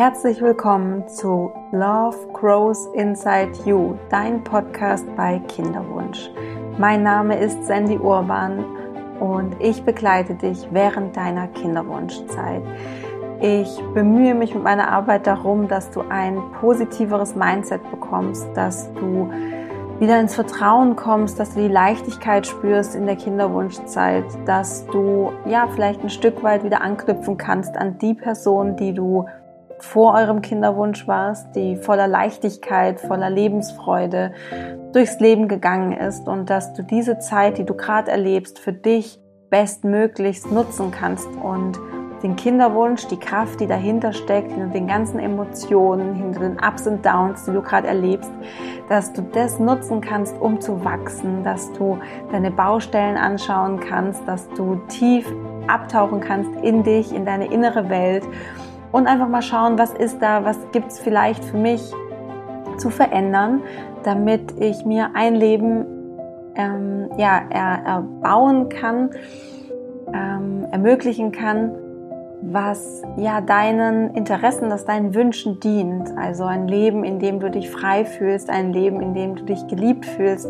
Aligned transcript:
Herzlich 0.00 0.40
willkommen 0.40 1.06
zu 1.08 1.52
Love 1.72 2.16
Grows 2.32 2.86
Inside 2.94 3.52
You, 3.66 3.98
dein 4.08 4.42
Podcast 4.42 5.04
bei 5.14 5.38
Kinderwunsch. 5.40 6.30
Mein 6.78 7.02
Name 7.02 7.38
ist 7.38 7.66
Sandy 7.66 7.98
Urban 7.98 8.64
und 9.20 9.56
ich 9.60 9.82
begleite 9.82 10.36
dich 10.36 10.66
während 10.70 11.14
deiner 11.18 11.48
Kinderwunschzeit. 11.48 12.62
Ich 13.42 13.78
bemühe 13.92 14.34
mich 14.34 14.54
mit 14.54 14.64
meiner 14.64 14.90
Arbeit 14.90 15.26
darum, 15.26 15.68
dass 15.68 15.90
du 15.90 16.00
ein 16.08 16.40
positiveres 16.62 17.36
Mindset 17.36 17.82
bekommst, 17.90 18.48
dass 18.54 18.90
du 18.94 19.30
wieder 19.98 20.18
ins 20.18 20.34
Vertrauen 20.34 20.96
kommst, 20.96 21.38
dass 21.38 21.52
du 21.52 21.60
die 21.60 21.68
Leichtigkeit 21.68 22.46
spürst 22.46 22.94
in 22.94 23.04
der 23.04 23.16
Kinderwunschzeit, 23.16 24.24
dass 24.46 24.86
du 24.86 25.30
ja 25.44 25.68
vielleicht 25.74 26.02
ein 26.02 26.08
Stück 26.08 26.42
weit 26.42 26.64
wieder 26.64 26.80
anknüpfen 26.80 27.36
kannst 27.36 27.76
an 27.76 27.98
die 27.98 28.14
Person, 28.14 28.76
die 28.76 28.94
du 28.94 29.26
vor 29.82 30.14
eurem 30.14 30.42
Kinderwunsch 30.42 31.06
warst, 31.08 31.54
die 31.56 31.76
voller 31.76 32.08
Leichtigkeit, 32.08 33.00
voller 33.00 33.30
Lebensfreude 33.30 34.32
durchs 34.92 35.20
Leben 35.20 35.48
gegangen 35.48 35.92
ist 35.92 36.28
und 36.28 36.50
dass 36.50 36.72
du 36.74 36.82
diese 36.82 37.18
Zeit, 37.18 37.58
die 37.58 37.64
du 37.64 37.74
gerade 37.74 38.10
erlebst, 38.10 38.58
für 38.58 38.72
dich 38.72 39.18
bestmöglichst 39.50 40.50
nutzen 40.50 40.90
kannst 40.90 41.28
und 41.42 41.78
den 42.22 42.36
Kinderwunsch, 42.36 43.06
die 43.06 43.18
Kraft, 43.18 43.60
die 43.60 43.66
dahinter 43.66 44.12
steckt, 44.12 44.52
hinter 44.52 44.68
den 44.68 44.86
ganzen 44.86 45.18
Emotionen, 45.18 46.14
hinter 46.14 46.40
den 46.40 46.58
Ups 46.58 46.86
und 46.86 47.04
Downs, 47.04 47.46
die 47.46 47.52
du 47.52 47.62
gerade 47.62 47.88
erlebst, 47.88 48.30
dass 48.88 49.12
du 49.12 49.22
das 49.22 49.58
nutzen 49.58 50.00
kannst, 50.00 50.38
um 50.38 50.60
zu 50.60 50.84
wachsen, 50.84 51.42
dass 51.44 51.72
du 51.72 51.98
deine 52.30 52.50
Baustellen 52.50 53.16
anschauen 53.16 53.80
kannst, 53.80 54.26
dass 54.28 54.48
du 54.50 54.76
tief 54.88 55.26
abtauchen 55.66 56.20
kannst 56.20 56.50
in 56.62 56.82
dich, 56.82 57.14
in 57.14 57.24
deine 57.24 57.50
innere 57.50 57.88
Welt 57.88 58.24
und 58.92 59.06
einfach 59.06 59.28
mal 59.28 59.42
schauen, 59.42 59.78
was 59.78 59.92
ist 59.92 60.20
da, 60.20 60.44
was 60.44 60.58
gibt 60.72 60.90
es 60.90 60.98
vielleicht 60.98 61.44
für 61.44 61.56
mich 61.56 61.92
zu 62.78 62.90
verändern, 62.90 63.62
damit 64.02 64.54
ich 64.58 64.84
mir 64.84 65.10
ein 65.14 65.34
Leben 65.34 65.86
ähm, 66.56 67.10
ja, 67.16 67.42
er, 67.50 67.84
erbauen 67.84 68.68
kann, 68.68 69.10
ähm, 70.12 70.66
ermöglichen 70.70 71.32
kann, 71.32 71.72
was 72.42 73.02
ja 73.16 73.40
deinen 73.40 74.14
Interessen, 74.14 74.70
das 74.70 74.86
deinen 74.86 75.14
Wünschen 75.14 75.60
dient. 75.60 76.16
Also 76.16 76.44
ein 76.44 76.66
Leben, 76.68 77.04
in 77.04 77.18
dem 77.18 77.38
du 77.38 77.50
dich 77.50 77.70
frei 77.70 78.04
fühlst, 78.04 78.48
ein 78.48 78.72
Leben, 78.72 79.00
in 79.00 79.14
dem 79.14 79.36
du 79.36 79.44
dich 79.44 79.66
geliebt 79.66 80.06
fühlst. 80.06 80.48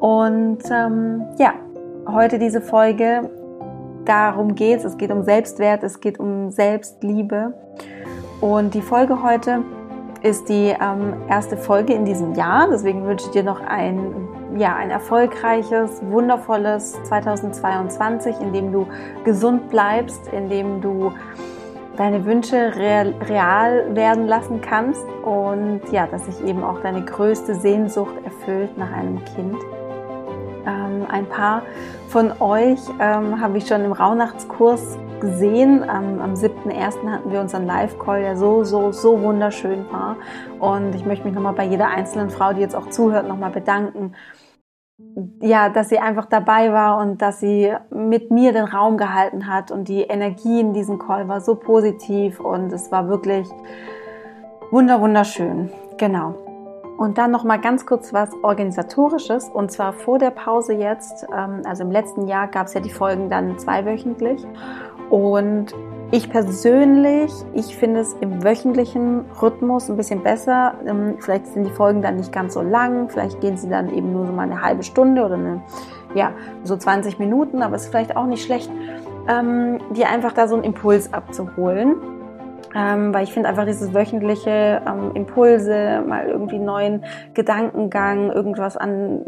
Und 0.00 0.62
ähm, 0.70 1.22
ja, 1.38 1.52
heute 2.08 2.38
diese 2.38 2.60
Folge, 2.60 3.30
darum 4.04 4.54
geht 4.54 4.78
es. 4.78 4.84
Es 4.84 4.98
geht 4.98 5.10
um 5.10 5.22
Selbstwert, 5.22 5.82
es 5.82 6.00
geht 6.00 6.18
um 6.18 6.50
Selbstliebe. 6.50 7.54
Und 8.40 8.74
die 8.74 8.82
Folge 8.82 9.22
heute 9.22 9.62
ist 10.22 10.48
die 10.48 10.74
ähm, 10.80 11.14
erste 11.28 11.56
Folge 11.56 11.92
in 11.92 12.04
diesem 12.04 12.34
Jahr. 12.34 12.68
Deswegen 12.70 13.04
wünsche 13.04 13.26
ich 13.26 13.32
dir 13.32 13.42
noch 13.42 13.60
ein, 13.60 14.28
ja, 14.56 14.76
ein 14.76 14.90
erfolgreiches, 14.90 16.00
wundervolles 16.06 17.00
2022, 17.04 18.40
in 18.40 18.52
dem 18.52 18.72
du 18.72 18.86
gesund 19.24 19.68
bleibst, 19.70 20.28
in 20.32 20.48
dem 20.48 20.80
du 20.80 21.12
deine 21.96 22.24
Wünsche 22.24 22.74
real, 22.74 23.14
real 23.28 23.94
werden 23.94 24.26
lassen 24.26 24.60
kannst 24.60 25.04
und 25.24 25.80
ja, 25.90 26.06
dass 26.06 26.24
sich 26.24 26.44
eben 26.44 26.64
auch 26.64 26.80
deine 26.80 27.04
größte 27.04 27.54
Sehnsucht 27.54 28.14
erfüllt 28.24 28.76
nach 28.78 28.92
einem 28.92 29.22
Kind. 29.36 29.56
Ähm, 30.66 31.06
ein 31.08 31.26
paar 31.26 31.62
von 32.12 32.30
euch 32.42 32.78
ähm, 33.00 33.40
habe 33.40 33.56
ich 33.56 33.66
schon 33.66 33.86
im 33.86 33.92
Rauhnachtskurs 33.92 34.98
gesehen. 35.20 35.82
Ähm, 35.82 36.20
am 36.20 36.34
7.1. 36.34 37.10
hatten 37.10 37.32
wir 37.32 37.40
unseren 37.40 37.64
Live-Call, 37.64 38.20
der 38.20 38.36
so, 38.36 38.64
so, 38.64 38.92
so 38.92 39.22
wunderschön 39.22 39.86
war. 39.90 40.16
Und 40.60 40.94
ich 40.94 41.06
möchte 41.06 41.24
mich 41.24 41.34
nochmal 41.34 41.54
bei 41.54 41.64
jeder 41.64 41.88
einzelnen 41.88 42.28
Frau, 42.28 42.52
die 42.52 42.60
jetzt 42.60 42.76
auch 42.76 42.90
zuhört, 42.90 43.26
nochmal 43.26 43.50
bedanken. 43.50 44.14
Ja, 45.40 45.70
dass 45.70 45.88
sie 45.88 45.98
einfach 45.98 46.26
dabei 46.26 46.70
war 46.70 46.98
und 46.98 47.22
dass 47.22 47.40
sie 47.40 47.72
mit 47.90 48.30
mir 48.30 48.52
den 48.52 48.64
Raum 48.64 48.98
gehalten 48.98 49.46
hat 49.46 49.70
und 49.70 49.88
die 49.88 50.02
Energie 50.02 50.60
in 50.60 50.74
diesem 50.74 50.98
Call 50.98 51.28
war 51.28 51.40
so 51.40 51.54
positiv 51.54 52.40
und 52.40 52.74
es 52.74 52.92
war 52.92 53.08
wirklich 53.08 53.48
wunder, 54.70 55.00
wunderschön. 55.00 55.70
Genau. 55.96 56.34
Und 57.02 57.18
dann 57.18 57.32
noch 57.32 57.42
mal 57.42 57.56
ganz 57.56 57.84
kurz 57.84 58.12
was 58.12 58.30
organisatorisches 58.42 59.48
und 59.48 59.72
zwar 59.72 59.92
vor 59.92 60.20
der 60.20 60.30
Pause 60.30 60.74
jetzt. 60.74 61.26
Ähm, 61.36 61.62
also 61.64 61.82
im 61.82 61.90
letzten 61.90 62.28
Jahr 62.28 62.46
gab 62.46 62.68
es 62.68 62.74
ja 62.74 62.80
die 62.80 62.90
Folgen 62.90 63.28
dann 63.28 63.58
zweiwöchentlich 63.58 64.46
und 65.10 65.74
ich 66.12 66.30
persönlich, 66.30 67.32
ich 67.54 67.76
finde 67.76 68.02
es 68.02 68.14
im 68.20 68.44
wöchentlichen 68.44 69.24
Rhythmus 69.42 69.90
ein 69.90 69.96
bisschen 69.96 70.22
besser. 70.22 70.74
Ähm, 70.86 71.16
vielleicht 71.18 71.48
sind 71.48 71.64
die 71.64 71.72
Folgen 71.72 72.02
dann 72.02 72.18
nicht 72.18 72.30
ganz 72.30 72.54
so 72.54 72.62
lang, 72.62 73.08
vielleicht 73.08 73.40
gehen 73.40 73.56
sie 73.56 73.68
dann 73.68 73.92
eben 73.92 74.12
nur 74.12 74.24
so 74.24 74.32
mal 74.32 74.42
eine 74.42 74.62
halbe 74.62 74.84
Stunde 74.84 75.24
oder 75.24 75.34
eine, 75.34 75.60
ja, 76.14 76.30
so 76.62 76.76
20 76.76 77.18
Minuten, 77.18 77.62
aber 77.62 77.74
es 77.74 77.86
ist 77.86 77.88
vielleicht 77.88 78.16
auch 78.16 78.26
nicht 78.26 78.44
schlecht, 78.44 78.70
ähm, 79.26 79.80
dir 79.90 80.08
einfach 80.08 80.34
da 80.34 80.46
so 80.46 80.54
einen 80.54 80.62
Impuls 80.62 81.12
abzuholen 81.12 81.96
ähm, 82.74 83.12
weil 83.12 83.24
ich 83.24 83.32
finde 83.32 83.48
einfach 83.48 83.66
dieses 83.66 83.92
wöchentliche 83.94 84.82
ähm, 84.86 85.12
Impulse, 85.14 86.02
mal 86.06 86.26
irgendwie 86.26 86.58
neuen 86.58 87.04
Gedankengang, 87.34 88.30
irgendwas 88.30 88.76
an, 88.76 89.20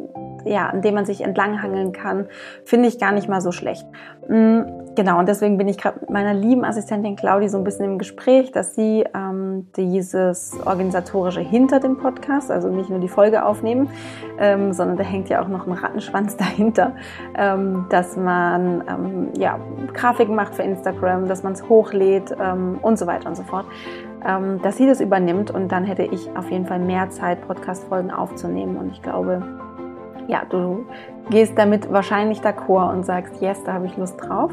ja, 0.44 0.66
an 0.68 0.82
dem 0.82 0.94
man 0.94 1.04
sich 1.04 1.22
entlanghangeln 1.22 1.92
kann, 1.92 2.26
finde 2.64 2.88
ich 2.88 2.98
gar 2.98 3.12
nicht 3.12 3.28
mal 3.28 3.40
so 3.40 3.52
schlecht. 3.52 3.86
Mhm, 4.28 4.66
genau, 4.94 5.18
und 5.18 5.28
deswegen 5.28 5.58
bin 5.58 5.68
ich 5.68 5.78
gerade 5.78 6.00
mit 6.00 6.10
meiner 6.10 6.34
lieben 6.34 6.64
Assistentin 6.64 7.16
Claudi 7.16 7.48
so 7.48 7.58
ein 7.58 7.64
bisschen 7.64 7.84
im 7.84 7.98
Gespräch, 7.98 8.52
dass 8.52 8.74
sie 8.74 9.04
ähm, 9.14 9.68
dieses 9.76 10.54
organisatorische 10.64 11.40
hinter 11.40 11.80
dem 11.80 11.98
Podcast, 11.98 12.50
also 12.50 12.68
nicht 12.68 12.90
nur 12.90 13.00
die 13.00 13.08
Folge 13.08 13.44
aufnehmen, 13.44 13.88
ähm, 14.38 14.72
sondern 14.72 14.96
da 14.96 15.04
hängt 15.04 15.28
ja 15.28 15.42
auch 15.42 15.48
noch 15.48 15.66
ein 15.66 15.72
Rattenschwanz 15.72 16.36
dahinter, 16.38 16.92
ähm, 17.36 17.86
dass 17.90 18.16
man 18.16 18.84
ähm, 18.88 19.28
ja, 19.36 19.58
Grafiken 19.92 20.34
macht 20.34 20.54
für 20.54 20.62
Instagram, 20.62 21.28
dass 21.28 21.42
man 21.42 21.52
es 21.52 21.68
hochlädt 21.68 22.34
ähm, 22.40 22.78
und 22.82 22.98
so 22.98 23.06
weiter 23.06 23.28
und 23.28 23.36
so 23.36 23.42
fort, 23.42 23.66
ähm, 24.26 24.60
dass 24.62 24.76
sie 24.76 24.86
das 24.86 25.00
übernimmt 25.00 25.50
und 25.50 25.70
dann 25.70 25.84
hätte 25.84 26.02
ich 26.02 26.34
auf 26.36 26.50
jeden 26.50 26.66
Fall 26.66 26.78
mehr 26.78 27.10
Zeit, 27.10 27.46
Podcast-Folgen 27.46 28.10
aufzunehmen 28.10 28.76
und 28.76 28.90
ich 28.90 29.02
glaube, 29.02 29.42
ja, 30.28 30.42
du 30.48 30.86
gehst 31.30 31.56
damit 31.56 31.90
wahrscheinlich 31.92 32.40
d'accord 32.40 32.92
und 32.92 33.04
sagst, 33.04 33.40
yes, 33.40 33.62
da 33.64 33.72
habe 33.74 33.86
ich 33.86 33.96
Lust 33.96 34.20
drauf. 34.20 34.52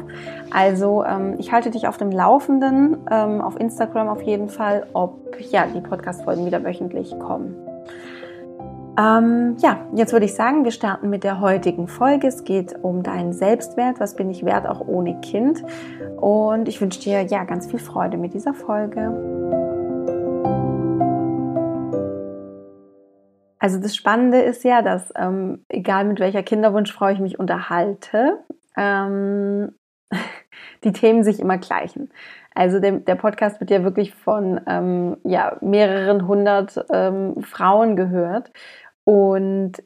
Also 0.50 1.04
ähm, 1.04 1.34
ich 1.38 1.52
halte 1.52 1.70
dich 1.70 1.86
auf 1.86 1.96
dem 1.96 2.10
Laufenden, 2.10 2.98
ähm, 3.10 3.40
auf 3.40 3.58
Instagram 3.58 4.08
auf 4.08 4.22
jeden 4.22 4.48
Fall, 4.48 4.86
ob 4.92 5.36
ja 5.38 5.66
die 5.66 5.80
Podcast-Folgen 5.80 6.46
wieder 6.46 6.64
wöchentlich 6.64 7.18
kommen. 7.18 7.54
Ähm, 8.98 9.56
ja, 9.60 9.78
jetzt 9.94 10.12
würde 10.12 10.26
ich 10.26 10.34
sagen, 10.34 10.64
wir 10.64 10.70
starten 10.70 11.08
mit 11.08 11.24
der 11.24 11.40
heutigen 11.40 11.88
Folge. 11.88 12.26
Es 12.26 12.44
geht 12.44 12.74
um 12.82 13.02
deinen 13.02 13.32
Selbstwert. 13.32 14.00
Was 14.00 14.16
bin 14.16 14.30
ich 14.30 14.44
wert, 14.44 14.66
auch 14.66 14.86
ohne 14.86 15.18
Kind? 15.20 15.62
Und 16.20 16.68
ich 16.68 16.80
wünsche 16.80 17.00
dir 17.00 17.22
ja 17.22 17.44
ganz 17.44 17.66
viel 17.66 17.78
Freude 17.78 18.18
mit 18.18 18.34
dieser 18.34 18.52
Folge. 18.52 19.61
Also 23.62 23.78
das 23.78 23.94
Spannende 23.94 24.40
ist 24.40 24.64
ja, 24.64 24.82
dass 24.82 25.12
ähm, 25.14 25.64
egal 25.68 26.04
mit 26.04 26.18
welcher 26.18 26.42
Kinderwunschfrau 26.42 27.10
ich 27.10 27.20
mich 27.20 27.38
unterhalte, 27.38 28.42
ähm, 28.76 29.78
die 30.82 30.90
Themen 30.90 31.22
sich 31.22 31.38
immer 31.38 31.58
gleichen. 31.58 32.10
Also 32.56 32.80
der, 32.80 32.98
der 32.98 33.14
Podcast 33.14 33.60
wird 33.60 33.70
ja 33.70 33.84
wirklich 33.84 34.16
von 34.16 34.60
ähm, 34.66 35.16
ja, 35.22 35.58
mehreren 35.60 36.26
hundert 36.26 36.84
ähm, 36.92 37.40
Frauen 37.44 37.94
gehört 37.94 38.50
und 39.04 39.80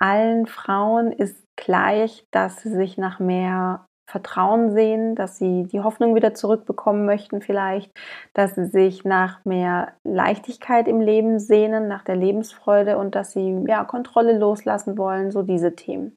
allen 0.00 0.46
Frauen 0.46 1.12
ist 1.12 1.46
gleich, 1.54 2.26
dass 2.32 2.62
sie 2.62 2.70
sich 2.70 2.98
nach 2.98 3.20
mehr 3.20 3.86
Vertrauen 4.10 4.72
sehen, 4.72 5.14
dass 5.14 5.38
sie 5.38 5.64
die 5.64 5.80
Hoffnung 5.80 6.14
wieder 6.14 6.34
zurückbekommen 6.34 7.06
möchten 7.06 7.40
vielleicht, 7.40 7.90
dass 8.34 8.56
sie 8.56 8.66
sich 8.66 9.04
nach 9.04 9.44
mehr 9.44 9.92
Leichtigkeit 10.04 10.88
im 10.88 11.00
Leben 11.00 11.38
sehnen, 11.38 11.88
nach 11.88 12.04
der 12.04 12.16
Lebensfreude 12.16 12.98
und 12.98 13.14
dass 13.14 13.32
sie 13.32 13.64
ja 13.66 13.84
Kontrolle 13.84 14.36
loslassen 14.36 14.98
wollen, 14.98 15.30
so 15.30 15.42
diese 15.42 15.74
Themen. 15.76 16.16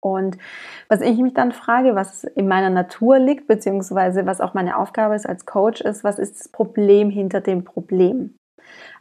Und 0.00 0.38
was 0.88 1.00
ich 1.00 1.18
mich 1.18 1.34
dann 1.34 1.52
frage, 1.52 1.94
was 1.96 2.24
in 2.24 2.46
meiner 2.46 2.70
Natur 2.70 3.18
liegt, 3.18 3.48
beziehungsweise 3.48 4.26
was 4.26 4.40
auch 4.40 4.54
meine 4.54 4.76
Aufgabe 4.76 5.16
ist 5.16 5.26
als 5.26 5.46
Coach, 5.46 5.80
ist, 5.80 6.04
was 6.04 6.18
ist 6.18 6.38
das 6.38 6.48
Problem 6.48 7.10
hinter 7.10 7.40
dem 7.40 7.64
Problem? 7.64 8.36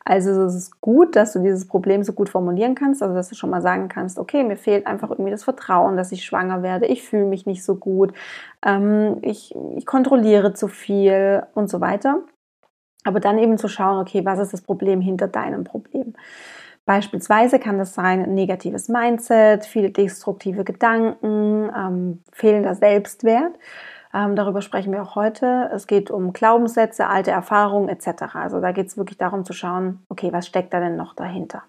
Also 0.07 0.43
es 0.43 0.53
ist 0.53 0.81
gut, 0.81 1.15
dass 1.15 1.33
du 1.33 1.39
dieses 1.39 1.67
Problem 1.67 2.03
so 2.03 2.13
gut 2.13 2.29
formulieren 2.29 2.75
kannst, 2.75 3.01
also 3.01 3.15
dass 3.15 3.29
du 3.29 3.35
schon 3.35 3.49
mal 3.49 3.63
sagen 3.63 3.89
kannst, 3.89 4.19
okay, 4.19 4.43
mir 4.43 4.55
fehlt 4.55 4.85
einfach 4.85 5.09
irgendwie 5.09 5.31
das 5.31 5.43
Vertrauen, 5.43 5.97
dass 5.97 6.11
ich 6.11 6.23
schwanger 6.23 6.61
werde, 6.61 6.85
ich 6.85 7.01
fühle 7.01 7.25
mich 7.25 7.47
nicht 7.47 7.63
so 7.63 7.75
gut, 7.75 8.13
ähm, 8.63 9.17
ich, 9.23 9.55
ich 9.75 9.85
kontrolliere 9.87 10.53
zu 10.53 10.67
viel 10.67 11.43
und 11.55 11.71
so 11.71 11.81
weiter. 11.81 12.19
Aber 13.03 13.19
dann 13.19 13.39
eben 13.39 13.57
zu 13.57 13.67
schauen, 13.67 13.99
okay, 13.99 14.23
was 14.25 14.39
ist 14.39 14.53
das 14.53 14.61
Problem 14.61 15.01
hinter 15.01 15.27
deinem 15.27 15.63
Problem? 15.63 16.13
Beispielsweise 16.85 17.57
kann 17.57 17.79
das 17.79 17.95
sein 17.95 18.23
ein 18.23 18.35
negatives 18.35 18.89
Mindset, 18.89 19.65
viele 19.65 19.89
destruktive 19.89 20.63
Gedanken, 20.63 21.71
ähm, 21.75 22.23
fehlender 22.31 22.75
Selbstwert. 22.75 23.53
Ähm, 24.15 24.37
darüber 24.37 24.61
sprechen 24.61 24.93
wir 24.93 25.03
auch 25.03 25.15
heute. 25.15 25.69
Es 25.73 25.87
geht 25.87 26.09
um 26.09 26.31
Glaubenssätze, 26.31 27.07
alte 27.07 27.31
Erfahrungen 27.31 27.89
etc. 27.89 28.35
Also 28.35 28.61
da 28.61 28.71
geht 28.71 28.87
es 28.87 28.97
wirklich 28.97 29.17
darum 29.17 29.43
zu 29.43 29.51
schauen, 29.51 30.05
okay, 30.09 30.31
was 30.31 30.47
steckt 30.47 30.73
da 30.73 30.79
denn 30.79 30.95
noch 30.95 31.13
dahinter? 31.15 31.63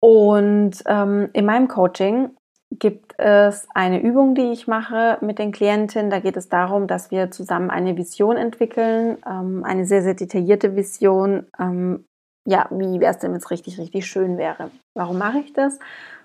Und 0.00 0.82
ähm, 0.86 1.28
in 1.34 1.44
meinem 1.44 1.68
Coaching 1.68 2.30
gibt 2.70 3.18
es 3.18 3.66
eine 3.74 4.00
Übung, 4.00 4.34
die 4.34 4.52
ich 4.52 4.66
mache 4.66 5.18
mit 5.20 5.38
den 5.38 5.52
Klientinnen. 5.52 6.10
Da 6.10 6.20
geht 6.20 6.36
es 6.36 6.48
darum, 6.48 6.86
dass 6.86 7.10
wir 7.10 7.30
zusammen 7.30 7.70
eine 7.70 7.96
Vision 7.96 8.36
entwickeln, 8.36 9.18
ähm, 9.26 9.64
eine 9.64 9.84
sehr, 9.84 10.02
sehr 10.02 10.14
detaillierte 10.14 10.74
Vision. 10.74 11.46
Ähm, 11.58 12.04
ja, 12.46 12.66
wie 12.70 13.00
wäre 13.00 13.12
es 13.12 13.18
denn, 13.18 13.32
wenn 13.32 13.38
es 13.38 13.50
richtig, 13.50 13.78
richtig 13.78 14.06
schön 14.06 14.38
wäre? 14.38 14.70
Warum 14.96 15.18
mache 15.18 15.40
ich 15.40 15.52
das? 15.52 15.78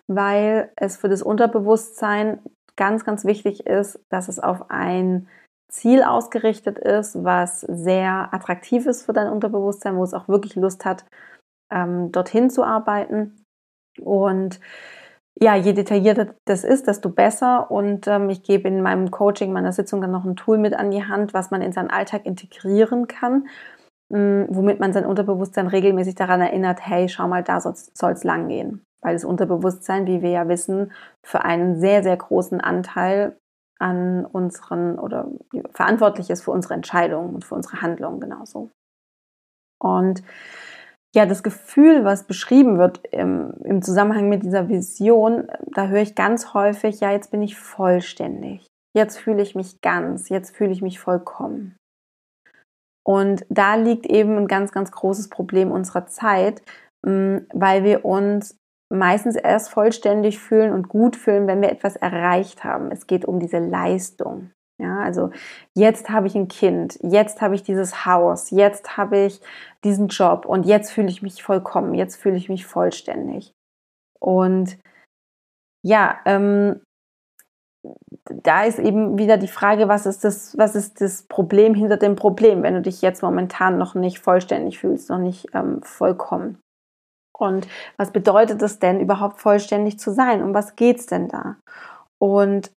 Weil 0.07 0.71
es 0.77 0.95
für 0.95 1.09
das 1.09 1.21
Unterbewusstsein 1.21 2.39
ganz, 2.75 3.05
ganz 3.05 3.25
wichtig 3.25 3.65
ist, 3.65 3.99
dass 4.09 4.27
es 4.27 4.39
auf 4.39 4.69
ein 4.69 5.27
Ziel 5.69 6.03
ausgerichtet 6.03 6.77
ist, 6.77 7.23
was 7.23 7.61
sehr 7.61 8.33
attraktiv 8.33 8.85
ist 8.85 9.05
für 9.05 9.13
dein 9.13 9.29
Unterbewusstsein, 9.29 9.97
wo 9.97 10.03
es 10.03 10.13
auch 10.13 10.27
wirklich 10.27 10.55
Lust 10.55 10.85
hat, 10.85 11.05
ähm, 11.71 12.11
dorthin 12.11 12.49
zu 12.49 12.63
arbeiten. 12.63 13.43
Und 13.99 14.59
ja, 15.41 15.55
je 15.55 15.73
detaillierter 15.73 16.35
das 16.45 16.63
ist, 16.63 16.87
desto 16.87 17.09
besser. 17.09 17.71
Und 17.71 18.07
ähm, 18.07 18.29
ich 18.29 18.43
gebe 18.43 18.67
in 18.67 18.81
meinem 18.81 19.09
Coaching, 19.09 19.51
meiner 19.51 19.71
Sitzung 19.71 19.99
dann 20.01 20.11
noch 20.11 20.25
ein 20.25 20.35
Tool 20.35 20.57
mit 20.57 20.75
an 20.75 20.91
die 20.91 21.03
Hand, 21.03 21.33
was 21.33 21.49
man 21.49 21.61
in 21.61 21.73
seinen 21.73 21.89
Alltag 21.89 22.25
integrieren 22.25 23.07
kann, 23.07 23.47
ähm, 24.13 24.45
womit 24.49 24.79
man 24.79 24.93
sein 24.93 25.05
Unterbewusstsein 25.05 25.67
regelmäßig 25.67 26.15
daran 26.15 26.41
erinnert, 26.41 26.85
hey, 26.85 27.09
schau 27.09 27.27
mal, 27.27 27.43
da 27.43 27.59
soll 27.59 28.11
es 28.11 28.23
lang 28.23 28.47
gehen. 28.47 28.83
Weil 29.03 29.13
das 29.13 29.25
Unterbewusstsein, 29.25 30.07
wie 30.07 30.21
wir 30.21 30.31
ja 30.31 30.47
wissen, 30.47 30.91
für 31.21 31.43
einen 31.43 31.79
sehr, 31.79 32.03
sehr 32.03 32.17
großen 32.17 32.61
Anteil 32.61 33.37
an 33.79 34.25
unseren 34.25 34.97
oder 34.97 35.27
verantwortlich 35.71 36.29
ist 36.29 36.43
für 36.43 36.51
unsere 36.51 36.73
Entscheidungen 36.73 37.35
und 37.35 37.43
für 37.43 37.55
unsere 37.55 37.81
Handlungen 37.81 38.21
genauso. 38.21 38.69
Und 39.81 40.23
ja, 41.15 41.25
das 41.25 41.43
Gefühl, 41.43 42.05
was 42.05 42.23
beschrieben 42.23 42.77
wird 42.77 43.05
im, 43.11 43.53
im 43.63 43.81
Zusammenhang 43.81 44.29
mit 44.29 44.43
dieser 44.43 44.69
Vision, 44.69 45.47
da 45.67 45.87
höre 45.87 46.01
ich 46.01 46.15
ganz 46.15 46.53
häufig, 46.53 47.01
ja, 47.01 47.11
jetzt 47.11 47.29
bin 47.29 47.41
ich 47.41 47.57
vollständig. 47.57 48.65
Jetzt 48.95 49.17
fühle 49.19 49.41
ich 49.41 49.53
mich 49.53 49.81
ganz, 49.81 50.29
jetzt 50.29 50.55
fühle 50.55 50.71
ich 50.71 50.81
mich 50.81 50.99
vollkommen. 50.99 51.75
Und 53.05 53.45
da 53.49 53.75
liegt 53.75 54.05
eben 54.05 54.37
ein 54.37 54.47
ganz, 54.47 54.71
ganz 54.71 54.91
großes 54.91 55.29
Problem 55.29 55.71
unserer 55.71 56.07
Zeit, 56.07 56.63
mm, 57.05 57.37
weil 57.53 57.83
wir 57.83 58.05
uns 58.05 58.57
meistens 58.93 59.35
erst 59.35 59.69
vollständig 59.69 60.39
fühlen 60.39 60.71
und 60.71 60.87
gut 60.87 61.15
fühlen, 61.15 61.47
wenn 61.47 61.61
wir 61.61 61.71
etwas 61.71 61.95
erreicht 61.95 62.63
haben. 62.63 62.91
Es 62.91 63.07
geht 63.07 63.25
um 63.25 63.39
diese 63.39 63.59
Leistung. 63.59 64.51
Ja, 64.79 65.01
also 65.01 65.29
jetzt 65.75 66.09
habe 66.09 66.27
ich 66.27 66.35
ein 66.35 66.47
Kind, 66.47 66.99
jetzt 67.03 67.41
habe 67.41 67.55
ich 67.55 67.63
dieses 67.63 68.05
Haus, 68.05 68.49
jetzt 68.49 68.97
habe 68.97 69.19
ich 69.19 69.39
diesen 69.83 70.07
Job 70.07 70.45
und 70.45 70.65
jetzt 70.65 70.91
fühle 70.91 71.09
ich 71.09 71.21
mich 71.21 71.43
vollkommen, 71.43 71.93
jetzt 71.93 72.15
fühle 72.15 72.37
ich 72.37 72.49
mich 72.49 72.65
vollständig. 72.65 73.53
Und 74.19 74.77
ja, 75.83 76.19
ähm, 76.25 76.81
da 78.29 78.63
ist 78.63 78.79
eben 78.79 79.17
wieder 79.17 79.37
die 79.37 79.47
Frage, 79.47 79.87
was 79.87 80.05
ist 80.05 80.23
das, 80.23 80.57
was 80.57 80.75
ist 80.75 81.01
das 81.01 81.23
Problem 81.23 81.75
hinter 81.75 81.97
dem 81.97 82.15
Problem, 82.15 82.63
wenn 82.63 82.73
du 82.73 82.81
dich 82.81 83.01
jetzt 83.01 83.21
momentan 83.21 83.77
noch 83.77 83.93
nicht 83.95 84.19
vollständig 84.19 84.79
fühlst, 84.79 85.09
noch 85.09 85.19
nicht 85.19 85.47
ähm, 85.53 85.83
vollkommen. 85.83 86.62
Und 87.43 87.67
was 87.97 88.11
bedeutet 88.11 88.61
es 88.61 88.79
denn, 88.79 89.01
überhaupt 89.01 89.41
vollständig 89.41 89.99
zu 89.99 90.11
sein? 90.11 90.41
Um 90.41 90.53
was 90.53 90.75
geht 90.75 90.99
es 90.99 91.05
denn 91.07 91.27
da? 91.27 91.57
Und 92.19 92.71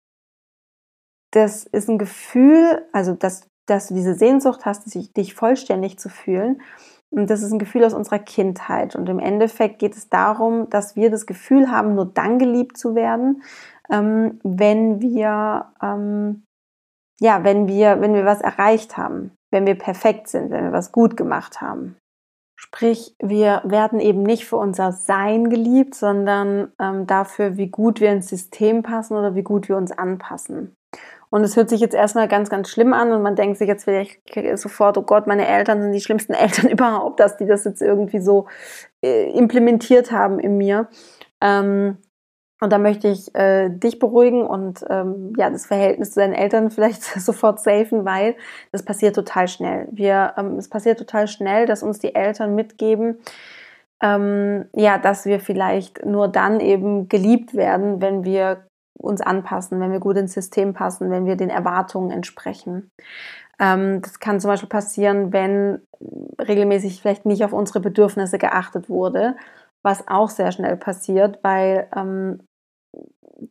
das 1.34 1.66
ist 1.66 1.90
ein 1.90 1.98
Gefühl, 1.98 2.86
also 2.94 3.14
dass, 3.14 3.48
dass 3.68 3.90
du 3.90 3.96
diese 3.96 4.16
Sehnsucht 4.16 4.66
hast, 4.66 4.94
dich 4.96 5.34
vollständig 5.34 6.00
zu 6.00 6.08
fühlen. 6.08 6.62
Und 7.12 7.30
das 7.30 7.42
ist 7.42 7.52
ein 7.52 7.60
Gefühl 7.60 7.84
aus 7.84 7.94
unserer 7.94 8.20
Kindheit. 8.20 8.96
Und 8.96 9.10
im 9.10 9.20
Endeffekt 9.20 9.80
geht 9.80 9.96
es 9.96 10.10
darum, 10.10 10.70
dass 10.70 10.96
wir 10.96 11.12
das 11.12 11.26
Gefühl 11.26 11.70
haben, 11.70 11.96
nur 11.96 12.06
dann 12.06 12.40
geliebt 12.40 12.78
zu 12.78 12.96
werden, 12.96 13.44
ähm, 13.92 14.40
wenn 14.44 15.02
wir, 15.02 15.74
ähm, 15.82 16.44
ja, 17.20 17.44
wenn 17.44 17.68
wir, 17.68 18.00
wenn 18.02 18.14
wir 18.14 18.26
was 18.26 18.42
erreicht 18.42 18.98
haben, 18.98 19.32
wenn 19.52 19.68
wir 19.68 19.76
perfekt 19.76 20.28
sind, 20.28 20.52
wenn 20.52 20.64
wir 20.64 20.72
was 20.72 20.92
gut 20.92 21.18
gemacht 21.18 21.62
haben. 21.62 21.98
Sprich, 22.74 23.16
wir 23.22 23.62
werden 23.66 24.00
eben 24.00 24.24
nicht 24.24 24.46
für 24.46 24.58
unser 24.58 24.94
Sein 24.94 25.52
geliebt, 25.52 25.94
sondern 25.94 26.72
ähm, 26.80 27.06
dafür, 27.06 27.56
wie 27.56 27.68
gut 27.68 28.00
wir 28.00 28.12
ins 28.12 28.30
System 28.30 28.82
passen 28.82 29.16
oder 29.16 29.36
wie 29.36 29.44
gut 29.44 29.70
wir 29.70 29.78
uns 29.78 29.92
anpassen. 29.92 30.76
Und 31.30 31.44
es 31.44 31.56
hört 31.56 31.70
sich 31.70 31.82
jetzt 31.82 31.94
erstmal 31.94 32.28
ganz, 32.28 32.50
ganz 32.50 32.70
schlimm 32.70 32.94
an 32.94 33.12
und 33.12 33.22
man 33.22 33.36
denkt 33.36 33.60
sich 33.60 33.68
jetzt 33.68 33.84
vielleicht 33.84 34.22
sofort, 34.56 34.98
oh 34.98 35.04
Gott, 35.04 35.28
meine 35.28 35.48
Eltern 35.48 35.84
sind 35.84 35.92
die 35.92 36.02
schlimmsten 36.02 36.34
Eltern 36.34 36.68
überhaupt, 36.68 37.20
dass 37.20 37.38
die 37.38 37.46
das 37.46 37.64
jetzt 37.64 37.82
irgendwie 37.82 38.20
so 38.20 38.48
äh, 39.04 39.30
implementiert 39.38 40.12
haben 40.12 40.40
in 40.40 40.58
mir. 40.58 40.90
Ähm, 41.42 41.98
und 42.64 42.72
da 42.72 42.78
möchte 42.78 43.10
ich 43.10 43.36
äh, 43.36 43.68
dich 43.70 44.00
beruhigen 44.00 44.48
und 44.48 44.86
ähm, 44.90 45.34
ja, 45.38 45.50
das 45.50 45.66
Verhältnis 45.66 46.12
zu 46.12 46.22
deinen 46.22 46.34
Eltern 46.34 46.72
vielleicht 46.72 47.04
sofort 47.20 47.60
safen, 47.60 48.06
weil 48.06 48.36
das 48.72 48.84
passiert 48.84 49.16
total 49.16 49.50
schnell. 49.50 49.90
Wir, 49.92 50.34
ähm, 50.38 50.56
es 50.58 50.70
passiert 50.70 50.98
total 50.98 51.28
schnell, 51.28 51.66
dass 51.66 51.84
uns 51.84 52.00
die 52.00 52.16
Eltern 52.16 52.56
mitgeben, 52.56 53.18
ähm, 54.02 54.66
ja, 54.74 54.98
dass 54.98 55.26
wir 55.26 55.42
vielleicht 55.42 56.06
nur 56.06 56.30
dann 56.30 56.62
eben 56.62 57.10
geliebt 57.10 57.54
werden, 57.54 58.02
wenn 58.02 58.24
wir 58.24 58.66
uns 58.98 59.20
anpassen, 59.20 59.82
wenn 59.82 59.92
wir 59.92 60.00
gut 60.00 60.16
ins 60.16 60.32
System 60.32 60.74
passen, 60.74 61.12
wenn 61.12 61.26
wir 61.26 61.36
den 61.36 61.50
Erwartungen 61.50 62.12
entsprechen. 62.12 62.90
Ähm, 63.60 64.02
das 64.02 64.22
kann 64.22 64.40
zum 64.40 64.50
Beispiel 64.50 64.70
passieren, 64.70 65.34
wenn 65.34 65.82
regelmäßig 66.40 67.02
vielleicht 67.02 67.26
nicht 67.26 67.44
auf 67.44 67.52
unsere 67.52 67.82
Bedürfnisse 67.82 68.38
geachtet 68.38 68.88
wurde, 68.88 69.36
was 69.84 70.08
auch 70.08 70.30
sehr 70.30 70.54
schnell 70.54 70.78
passiert, 70.78 71.40
weil 71.44 71.88
ähm, 71.94 72.40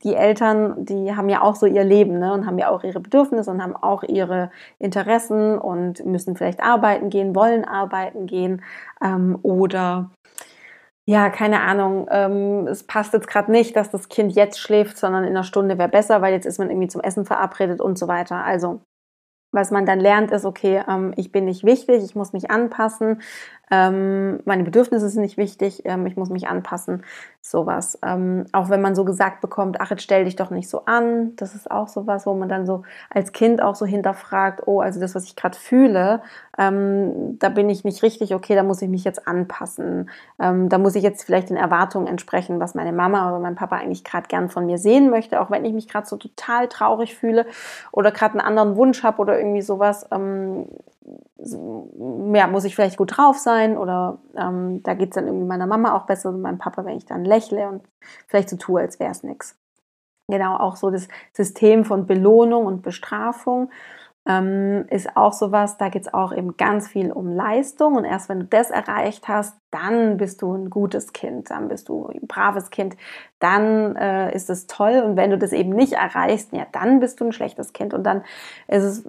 die 0.03 0.15
Eltern, 0.15 0.85
die 0.85 1.15
haben 1.15 1.29
ja 1.29 1.43
auch 1.43 1.55
so 1.55 1.67
ihr 1.67 1.85
Leben 1.85 2.19
ne, 2.19 2.33
und 2.33 2.47
haben 2.47 2.59
ja 2.59 2.69
auch 2.69 2.85
ihre 2.85 3.01
Bedürfnisse 3.01 3.51
und 3.51 3.63
haben 3.63 3.77
auch 3.77 4.03
ihre 4.03 4.51
Interessen 4.79 5.59
und 5.59 6.05
müssen 6.05 6.37
vielleicht 6.37 6.63
arbeiten 6.63 7.11
gehen, 7.11 7.35
wollen 7.35 7.65
arbeiten 7.65 8.27
gehen 8.27 8.63
ähm, 9.03 9.39
oder 9.43 10.11
ja, 11.05 11.31
keine 11.31 11.63
Ahnung, 11.63 12.07
ähm, 12.11 12.69
es 12.69 12.85
passt 12.85 13.13
jetzt 13.13 13.27
gerade 13.27 13.51
nicht, 13.51 13.75
dass 13.75 13.91
das 13.91 14.09
Kind 14.09 14.33
jetzt 14.35 14.61
schläft, 14.61 14.97
sondern 14.97 15.25
in 15.25 15.31
einer 15.31 15.43
Stunde 15.43 15.77
wäre 15.77 15.89
besser, 15.89 16.23
weil 16.23 16.33
jetzt 16.33 16.47
ist 16.47 16.59
man 16.59 16.71
irgendwie 16.71 16.89
zum 16.89 17.01
Essen 17.01 17.25
verabredet 17.25 17.81
und 17.81 17.99
so 17.99 18.07
weiter. 18.07 18.45
Also 18.45 18.81
was 19.53 19.71
man 19.71 19.85
dann 19.85 20.01
lernt, 20.01 20.31
ist, 20.31 20.45
okay, 20.45 20.83
ähm, 20.89 21.13
ich 21.17 21.31
bin 21.31 21.45
nicht 21.45 21.65
wichtig, 21.65 22.03
ich 22.05 22.15
muss 22.15 22.33
mich 22.33 22.51
anpassen, 22.51 23.21
ähm, 23.71 24.41
meine 24.45 24.65
Bedürfnisse 24.65 25.09
sind 25.09 25.23
nicht 25.23 25.39
wichtig, 25.39 25.83
ähm, 25.87 26.07
ich 26.07 26.17
muss 26.17 26.29
mich 26.29 26.49
anpassen, 26.49 27.05
sowas. 27.41 27.99
Ähm, 28.05 28.45
auch 28.53 28.69
wenn 28.69 28.83
man 28.83 28.95
so 28.95 29.05
gesagt 29.05 29.41
bekommt, 29.41 29.81
ach, 29.81 29.91
jetzt 29.91 30.03
stell 30.03 30.25
dich 30.25 30.37
doch 30.37 30.51
nicht 30.51 30.69
so 30.69 30.85
an, 30.85 31.35
das 31.37 31.55
ist 31.55 31.71
auch 31.71 31.89
sowas, 31.89 32.27
wo 32.27 32.35
man 32.35 32.49
dann 32.49 32.67
so 32.67 32.83
als 33.09 33.33
Kind 33.33 33.63
auch 33.63 33.75
so 33.75 33.87
hinterfragt, 33.87 34.63
oh, 34.67 34.81
also 34.81 35.01
das, 35.01 35.15
was 35.15 35.25
ich 35.25 35.37
gerade 35.37 35.57
fühle, 35.57 36.23
ähm, 36.59 37.39
da 37.39 37.49
bin 37.49 37.71
ich 37.71 37.83
nicht 37.83 38.03
richtig, 38.03 38.35
okay, 38.35 38.55
da 38.55 38.63
muss 38.63 38.83
ich 38.83 38.91
mich 38.91 39.05
jetzt 39.05 39.27
anpassen, 39.27 40.11
ähm, 40.39 40.69
da 40.69 40.79
muss 40.79 40.95
ich 40.95 41.03
jetzt 41.03 41.25
vielleicht 41.25 41.49
den 41.49 41.57
Erwartungen 41.57 42.07
entsprechen, 42.07 42.61
was 42.61 42.75
meine 42.75 42.93
Mama 42.93 43.31
oder 43.31 43.41
mein 43.41 43.55
Papa 43.55 43.77
eigentlich 43.77 44.05
gerade 44.05 44.29
gern 44.29 44.51
von 44.51 44.67
mir 44.67 44.79
sehen 44.79 45.09
möchte, 45.09 45.41
auch 45.41 45.51
wenn 45.51 45.65
ich 45.65 45.73
mich 45.73 45.89
gerade 45.89 46.07
so 46.07 46.17
total 46.17 46.69
traurig 46.69 47.15
fühle 47.15 47.47
oder 47.91 48.11
gerade 48.13 48.39
einen 48.39 48.47
anderen 48.47 48.77
Wunsch 48.77 49.03
habe 49.03 49.23
oder 49.23 49.39
irgendwie 49.39 49.63
sowas, 49.63 50.07
ähm, 50.13 50.67
ja, 52.35 52.47
muss 52.47 52.65
ich 52.65 52.75
vielleicht 52.75 52.97
gut 52.97 53.17
drauf 53.17 53.39
sein 53.39 53.77
oder 53.77 54.19
ähm, 54.37 54.83
da 54.83 54.95
geht 54.95 55.11
es 55.11 55.15
dann 55.15 55.27
irgendwie 55.27 55.47
meiner 55.47 55.67
Mama 55.67 55.97
auch 55.97 56.07
besser 56.07 56.29
und 56.29 56.41
meinem 56.41 56.59
Papa, 56.59 56.85
wenn 56.85 56.97
ich 56.97 57.07
dann 57.07 57.25
lächle 57.25 57.69
und 57.69 57.83
vielleicht 58.29 58.49
so 58.49 58.57
tue, 58.57 58.81
als 58.81 59.01
wäre 59.01 59.11
es 59.11 59.23
nichts. 59.23 59.59
Genau, 60.29 60.57
auch 60.57 60.77
so 60.77 60.91
das 60.91 61.09
System 61.33 61.85
von 61.85 62.07
Belohnung 62.07 62.67
und 62.67 62.83
Bestrafung 62.83 63.71
ähm, 64.27 64.87
ist 64.89 65.17
auch 65.17 65.33
sowas, 65.33 65.79
da 65.79 65.89
geht 65.89 66.03
es 66.03 66.15
auch 66.15 66.33
eben 66.33 66.57
ganz 66.57 66.87
viel 66.87 67.11
um 67.11 67.29
Leistung 67.29 67.97
und 67.97 68.05
erst 68.05 68.29
wenn 68.29 68.41
du 68.41 68.47
das 68.47 68.71
erreicht 68.71 69.27
hast, 69.27 69.59
dann 69.73 70.17
bist 70.17 70.43
du 70.43 70.55
ein 70.55 70.71
gutes 70.71 71.13
Kind, 71.13 71.51
dann 71.51 71.69
bist 71.69 71.89
du 71.89 72.07
ein 72.07 72.29
braves 72.29 72.71
Kind, 72.71 72.97
dann 73.41 73.97
äh, 73.97 74.33
ist 74.35 74.49
es 74.49 74.69
toll 74.69 75.03
und 75.05 75.17
wenn 75.17 75.31
du 75.31 75.39
das 75.39 75.53
eben 75.53 75.71
nicht 75.71 75.95
erreichst, 75.95 76.53
ja, 76.53 76.67
dann 76.71 77.01
bist 77.01 77.21
du 77.21 77.25
ein 77.27 77.33
schlechtes 77.33 77.73
Kind 77.73 77.95
und 77.95 78.05
dann 78.05 78.23
ist 78.69 78.85
es 78.85 79.09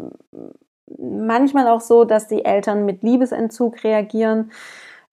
manchmal 0.98 1.68
auch 1.68 1.82
so, 1.82 2.06
dass 2.06 2.28
die 2.28 2.46
Eltern 2.46 2.86
mit 2.86 3.04
Liebesentzug 3.04 3.84
reagieren. 3.84 4.52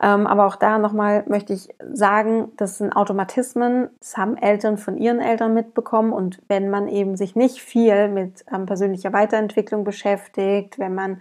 Ähm, 0.03 0.27
aber 0.27 0.47
auch 0.47 0.57
da 0.57 0.79
nochmal 0.79 1.25
möchte 1.29 1.53
ich 1.53 1.69
sagen, 1.93 2.53
das 2.57 2.79
sind 2.79 2.93
Automatismen, 2.95 3.91
das 4.01 4.17
haben 4.17 4.39
Eltern 4.39 4.79
von 4.79 4.97
ihren 4.97 5.21
Eltern 5.21 5.53
mitbekommen. 5.53 6.13
Und 6.13 6.41
wenn 6.49 6.71
man 6.71 6.89
eben 6.89 7.17
sich 7.17 7.37
nicht 7.37 7.61
viel 7.61 8.09
mit 8.09 8.45
ähm, 8.53 8.65
persönlicher 8.65 9.13
Weiterentwicklung 9.13 9.85
beschäftigt, 9.85 10.79
wenn 10.79 10.95
man 10.95 11.21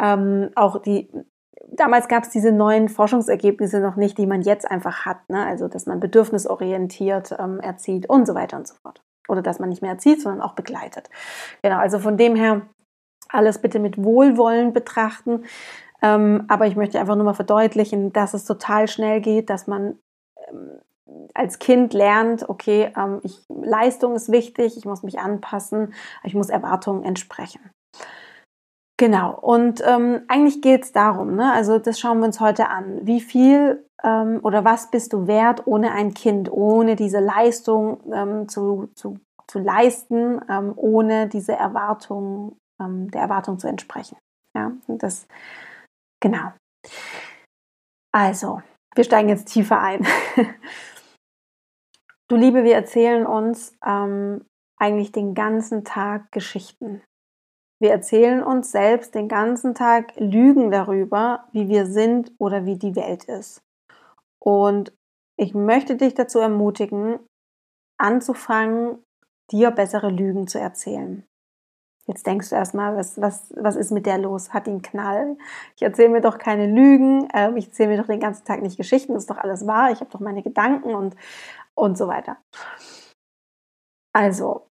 ähm, 0.00 0.50
auch 0.56 0.82
die, 0.82 1.08
damals 1.70 2.08
gab 2.08 2.24
es 2.24 2.30
diese 2.30 2.50
neuen 2.50 2.88
Forschungsergebnisse 2.88 3.78
noch 3.78 3.94
nicht, 3.94 4.18
die 4.18 4.26
man 4.26 4.42
jetzt 4.42 4.68
einfach 4.68 5.06
hat, 5.06 5.28
ne? 5.28 5.46
also 5.46 5.68
dass 5.68 5.86
man 5.86 6.00
bedürfnisorientiert 6.00 7.36
ähm, 7.38 7.60
erzieht 7.60 8.10
und 8.10 8.26
so 8.26 8.34
weiter 8.34 8.56
und 8.56 8.66
so 8.66 8.74
fort. 8.82 9.02
oder 9.28 9.40
dass 9.40 9.60
man 9.60 9.68
nicht 9.68 9.82
mehr 9.82 9.92
erzieht, 9.92 10.20
sondern 10.20 10.42
auch 10.42 10.54
begleitet. 10.54 11.10
Genau, 11.62 11.78
also 11.78 12.00
von 12.00 12.16
dem 12.16 12.34
her 12.34 12.62
alles 13.28 13.60
bitte 13.60 13.78
mit 13.78 14.02
Wohlwollen 14.02 14.72
betrachten. 14.72 15.44
Ähm, 16.02 16.44
aber 16.48 16.66
ich 16.66 16.76
möchte 16.76 17.00
einfach 17.00 17.16
nur 17.16 17.24
mal 17.24 17.34
verdeutlichen, 17.34 18.12
dass 18.12 18.34
es 18.34 18.44
total 18.44 18.88
schnell 18.88 19.20
geht, 19.20 19.50
dass 19.50 19.66
man 19.66 19.98
ähm, 20.48 20.80
als 21.34 21.58
Kind 21.58 21.94
lernt, 21.94 22.48
okay, 22.48 22.92
ähm, 22.96 23.20
ich, 23.22 23.44
Leistung 23.48 24.14
ist 24.14 24.30
wichtig, 24.30 24.76
ich 24.76 24.84
muss 24.84 25.02
mich 25.02 25.18
anpassen, 25.18 25.94
ich 26.24 26.34
muss 26.34 26.48
Erwartungen 26.48 27.04
entsprechen. 27.04 27.70
Genau, 28.98 29.38
und 29.38 29.82
ähm, 29.86 30.22
eigentlich 30.28 30.62
geht 30.62 30.84
es 30.84 30.92
darum, 30.92 31.36
ne? 31.36 31.52
also 31.52 31.78
das 31.78 32.00
schauen 32.00 32.18
wir 32.20 32.26
uns 32.26 32.40
heute 32.40 32.70
an. 32.70 33.00
Wie 33.02 33.20
viel 33.20 33.86
ähm, 34.02 34.40
oder 34.42 34.64
was 34.64 34.90
bist 34.90 35.12
du 35.12 35.26
wert 35.26 35.66
ohne 35.66 35.92
ein 35.92 36.14
Kind, 36.14 36.50
ohne 36.50 36.96
diese 36.96 37.20
Leistung 37.20 38.00
ähm, 38.12 38.48
zu, 38.48 38.88
zu, 38.94 39.18
zu 39.46 39.58
leisten, 39.58 40.40
ohne 40.76 41.28
diese 41.28 41.52
Erwartung, 41.52 42.56
ähm, 42.80 43.10
der 43.10 43.22
Erwartung 43.22 43.58
zu 43.58 43.68
entsprechen. 43.68 44.16
Ja, 44.56 44.72
das, 44.88 45.26
genau. 46.20 46.52
Also, 48.12 48.62
wir 48.94 49.04
steigen 49.04 49.28
jetzt 49.28 49.52
tiefer 49.52 49.80
ein. 49.80 50.06
du 52.28 52.36
Liebe, 52.36 52.64
wir 52.64 52.74
erzählen 52.74 53.26
uns 53.26 53.76
ähm, 53.84 54.44
eigentlich 54.78 55.12
den 55.12 55.34
ganzen 55.34 55.84
Tag 55.84 56.32
Geschichten. 56.32 57.02
Wir 57.78 57.90
erzählen 57.90 58.42
uns 58.42 58.72
selbst 58.72 59.14
den 59.14 59.28
ganzen 59.28 59.74
Tag 59.74 60.14
Lügen 60.16 60.70
darüber, 60.70 61.46
wie 61.52 61.68
wir 61.68 61.86
sind 61.86 62.32
oder 62.38 62.64
wie 62.64 62.78
die 62.78 62.96
Welt 62.96 63.24
ist. 63.24 63.60
Und 64.42 64.96
ich 65.38 65.54
möchte 65.54 65.96
dich 65.96 66.14
dazu 66.14 66.38
ermutigen, 66.38 67.18
anzufangen, 67.98 69.02
dir 69.50 69.70
bessere 69.70 70.08
Lügen 70.08 70.46
zu 70.46 70.58
erzählen. 70.58 71.26
Jetzt 72.06 72.26
denkst 72.26 72.50
du 72.50 72.54
erstmal, 72.54 72.96
was, 72.96 73.20
was, 73.20 73.52
was 73.56 73.76
ist 73.76 73.90
mit 73.90 74.06
der 74.06 74.18
los? 74.18 74.52
Hat 74.52 74.66
ihn 74.68 74.82
Knall? 74.82 75.36
Ich 75.74 75.82
erzähle 75.82 76.10
mir 76.10 76.20
doch 76.20 76.38
keine 76.38 76.66
Lügen, 76.66 77.28
ähm, 77.34 77.56
ich 77.56 77.66
erzähle 77.66 77.90
mir 77.90 77.98
doch 77.98 78.06
den 78.06 78.20
ganzen 78.20 78.44
Tag 78.44 78.62
nicht 78.62 78.76
Geschichten, 78.76 79.14
das 79.14 79.24
ist 79.24 79.30
doch 79.30 79.38
alles 79.38 79.66
wahr, 79.66 79.90
ich 79.90 80.00
habe 80.00 80.10
doch 80.10 80.20
meine 80.20 80.42
Gedanken 80.42 80.94
und, 80.94 81.16
und 81.74 81.98
so 81.98 82.06
weiter. 82.06 82.36
Also, 84.12 84.66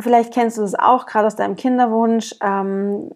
Vielleicht 0.00 0.34
kennst 0.34 0.58
du 0.58 0.62
es 0.62 0.74
auch 0.74 1.06
gerade 1.06 1.26
aus 1.26 1.36
deinem 1.36 1.56
Kinderwunsch. 1.56 2.34
Ähm, 2.40 3.12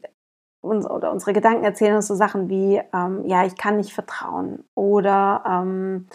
uns, 0.60 0.88
oder 0.88 1.12
unsere 1.12 1.32
Gedanken 1.32 1.64
erzählen 1.64 1.96
uns 1.96 2.06
so 2.06 2.14
Sachen 2.14 2.48
wie, 2.48 2.80
ähm, 2.94 3.24
ja, 3.26 3.44
ich 3.44 3.56
kann 3.56 3.76
nicht 3.76 3.92
vertrauen. 3.92 4.64
Oder 4.74 5.42
ähm, 5.46 6.08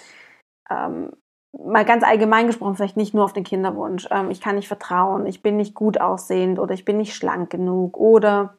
ähm 0.70 1.12
mal 1.58 1.86
ganz 1.86 2.04
allgemein 2.04 2.48
gesprochen, 2.48 2.76
vielleicht 2.76 2.98
nicht 2.98 3.14
nur 3.14 3.24
auf 3.24 3.34
den 3.34 3.44
Kinderwunsch. 3.44 4.08
Ähm, 4.12 4.32
ich 4.32 4.42
kann 4.42 4.56
nicht 4.56 4.68
vertrauen, 4.68 5.26
ich 5.26 5.42
bin 5.42 5.58
nicht 5.58 5.74
gut 5.74 6.00
aussehend 6.02 6.60
oder 6.60 6.74
ich 6.74 6.86
bin 6.86 6.98
nicht 6.98 7.16
schlank 7.16 7.50
genug. 7.50 7.98
Oder 7.98 8.58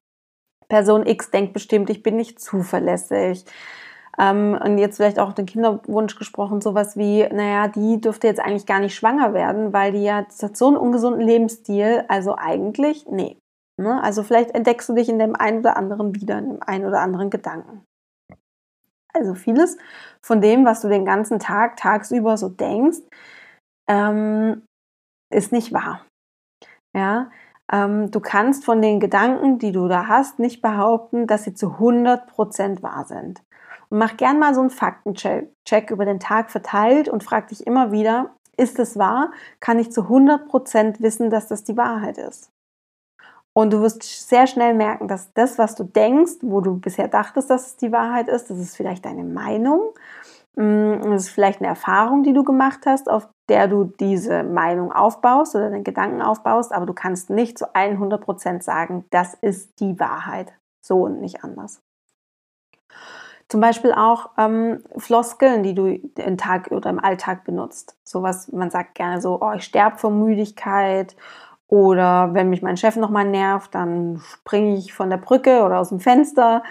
Person 0.69 1.07
X 1.07 1.31
denkt 1.31 1.53
bestimmt, 1.53 1.91
ich 1.91 2.03
bin 2.03 2.17
nicht 2.17 2.41
zuverlässig. 2.41 3.45
Ähm, 4.19 4.59
und 4.63 4.79
jetzt 4.79 4.97
vielleicht 4.97 5.19
auch 5.19 5.33
den 5.33 5.47
Kinderwunsch 5.47 6.17
gesprochen, 6.17 6.61
sowas 6.61 6.97
wie, 6.97 7.27
naja, 7.29 7.69
die 7.69 8.01
dürfte 8.01 8.29
jetzt 8.29 8.41
eigentlich 8.41 8.67
gar 8.67 8.81
nicht 8.81 8.95
schwanger 8.95 9.35
werden, 9.35 9.73
weil 9.73 9.93
die 9.93 10.05
ja 10.05 10.25
hat 10.43 10.57
so 10.57 10.69
einen 10.69 10.77
ungesunden 10.77 11.21
Lebensstil. 11.21 12.05
Also 12.09 12.37
eigentlich, 12.37 13.07
nee. 13.11 13.39
Ne? 13.77 14.01
Also 14.03 14.23
vielleicht 14.23 14.55
entdeckst 14.55 14.89
du 14.89 14.95
dich 14.95 15.09
in 15.09 15.19
dem 15.19 15.35
einen 15.35 15.59
oder 15.59 15.77
anderen 15.77 16.15
wieder, 16.15 16.39
in 16.39 16.51
dem 16.51 16.63
einen 16.63 16.87
oder 16.87 17.01
anderen 17.01 17.29
Gedanken. 17.31 17.85
Also 19.15 19.35
vieles 19.35 19.77
von 20.21 20.41
dem, 20.41 20.65
was 20.65 20.81
du 20.81 20.89
den 20.89 21.05
ganzen 21.05 21.39
Tag, 21.39 21.77
tagsüber 21.77 22.37
so 22.37 22.49
denkst, 22.49 22.99
ähm, 23.89 24.63
ist 25.33 25.53
nicht 25.53 25.73
wahr. 25.73 26.05
Ja, 26.97 27.31
ähm, 27.73 28.11
du 28.11 28.21
kannst 28.21 28.65
von 28.65 28.83
den 28.83 29.01
Gedanken, 29.01 29.59
die 29.59 29.73
du 29.73 29.89
da 29.89 30.09
hast, 30.09 30.39
nicht 30.39 30.63
behaupten, 30.63 31.27
dass 31.27 31.45
sie 31.45 31.55
zu 31.55 31.79
100% 31.79 32.83
wahr 32.83 33.05
sind. 33.05 33.43
Und 33.89 33.99
mach 33.99 34.17
gern 34.17 34.39
mal 34.39 34.55
so 34.55 34.61
einen 34.61 34.71
Faktencheck 34.71 35.91
über 35.91 36.05
den 36.05 36.21
Tag 36.21 36.51
verteilt 36.51 37.09
und 37.09 37.25
frag 37.25 37.49
dich 37.49 37.67
immer 37.67 37.93
wieder, 37.93 38.35
ist 38.57 38.79
es 38.79 38.99
wahr? 38.99 39.33
Kann 39.61 39.79
ich 39.79 39.93
zu 39.93 40.03
100% 40.03 41.01
wissen, 41.01 41.31
dass 41.31 41.49
das 41.49 41.65
die 41.65 41.77
Wahrheit 41.77 42.19
ist? 42.19 42.54
Und 43.57 43.73
du 43.73 43.81
wirst 43.81 44.03
sehr 44.03 44.49
schnell 44.49 44.75
merken, 44.75 45.07
dass 45.07 45.33
das, 45.33 45.59
was 45.59 45.77
du 45.77 45.85
denkst, 45.85 46.39
wo 46.43 46.61
du 46.61 46.77
bisher 46.77 47.07
dachtest, 47.07 47.51
dass 47.51 47.69
es 47.69 47.77
die 47.77 47.93
Wahrheit 47.93 48.29
ist, 48.29 48.51
das 48.51 48.59
ist 48.59 48.77
vielleicht 48.77 49.05
deine 49.05 49.23
Meinung, 49.23 49.95
mm, 50.57 51.03
das 51.03 51.27
ist 51.27 51.29
vielleicht 51.31 51.61
eine 51.61 51.69
Erfahrung, 51.69 52.25
die 52.25 52.33
du 52.33 52.43
gemacht 52.43 52.81
hast, 52.85 53.09
auf 53.09 53.29
der 53.49 53.69
du 53.69 53.85
diese 53.85 54.43
Meinung 54.43 54.91
aufbaust 54.93 55.55
oder 55.55 55.71
den 55.71 55.85
Gedanken 55.85 56.21
aufbaust, 56.21 56.73
aber 56.73 56.85
du 56.85 56.95
kannst 56.95 57.31
nicht 57.31 57.57
zu 57.57 57.73
100% 57.75 58.63
sagen, 58.63 59.05
das 59.11 59.35
ist 59.35 59.79
die 59.79 60.01
Wahrheit. 60.01 60.53
So 60.85 61.03
und 61.03 61.21
nicht 61.21 61.45
anders. 61.45 61.81
Zum 63.49 63.61
Beispiel 63.61 63.93
auch 63.93 64.31
ähm, 64.37 64.83
Floskeln, 64.97 65.63
die 65.63 65.75
du 65.75 65.87
im 65.87 66.37
Tag 66.39 66.71
oder 66.73 66.91
im 66.91 66.99
Alltag 66.99 67.45
benutzt. 67.45 67.97
Sowas, 68.03 68.51
man 68.51 68.71
sagt 68.71 68.95
gerne 68.95 69.21
so, 69.21 69.39
oh, 69.41 69.53
ich 69.53 69.65
sterbe 69.65 69.99
vor 69.99 70.11
Müdigkeit. 70.11 71.15
Oder 71.75 72.35
wenn 72.35 72.51
mich 72.51 72.63
mein 72.63 72.77
Chef 72.77 72.95
nochmal 72.95 73.25
nervt, 73.25 73.75
dann 73.75 74.21
springe 74.21 74.77
ich 74.77 74.93
von 74.93 75.11
der 75.11 75.17
Brücke 75.17 75.65
oder 75.65 75.81
aus 75.81 75.89
dem 75.89 75.99
Fenster. 75.99 76.63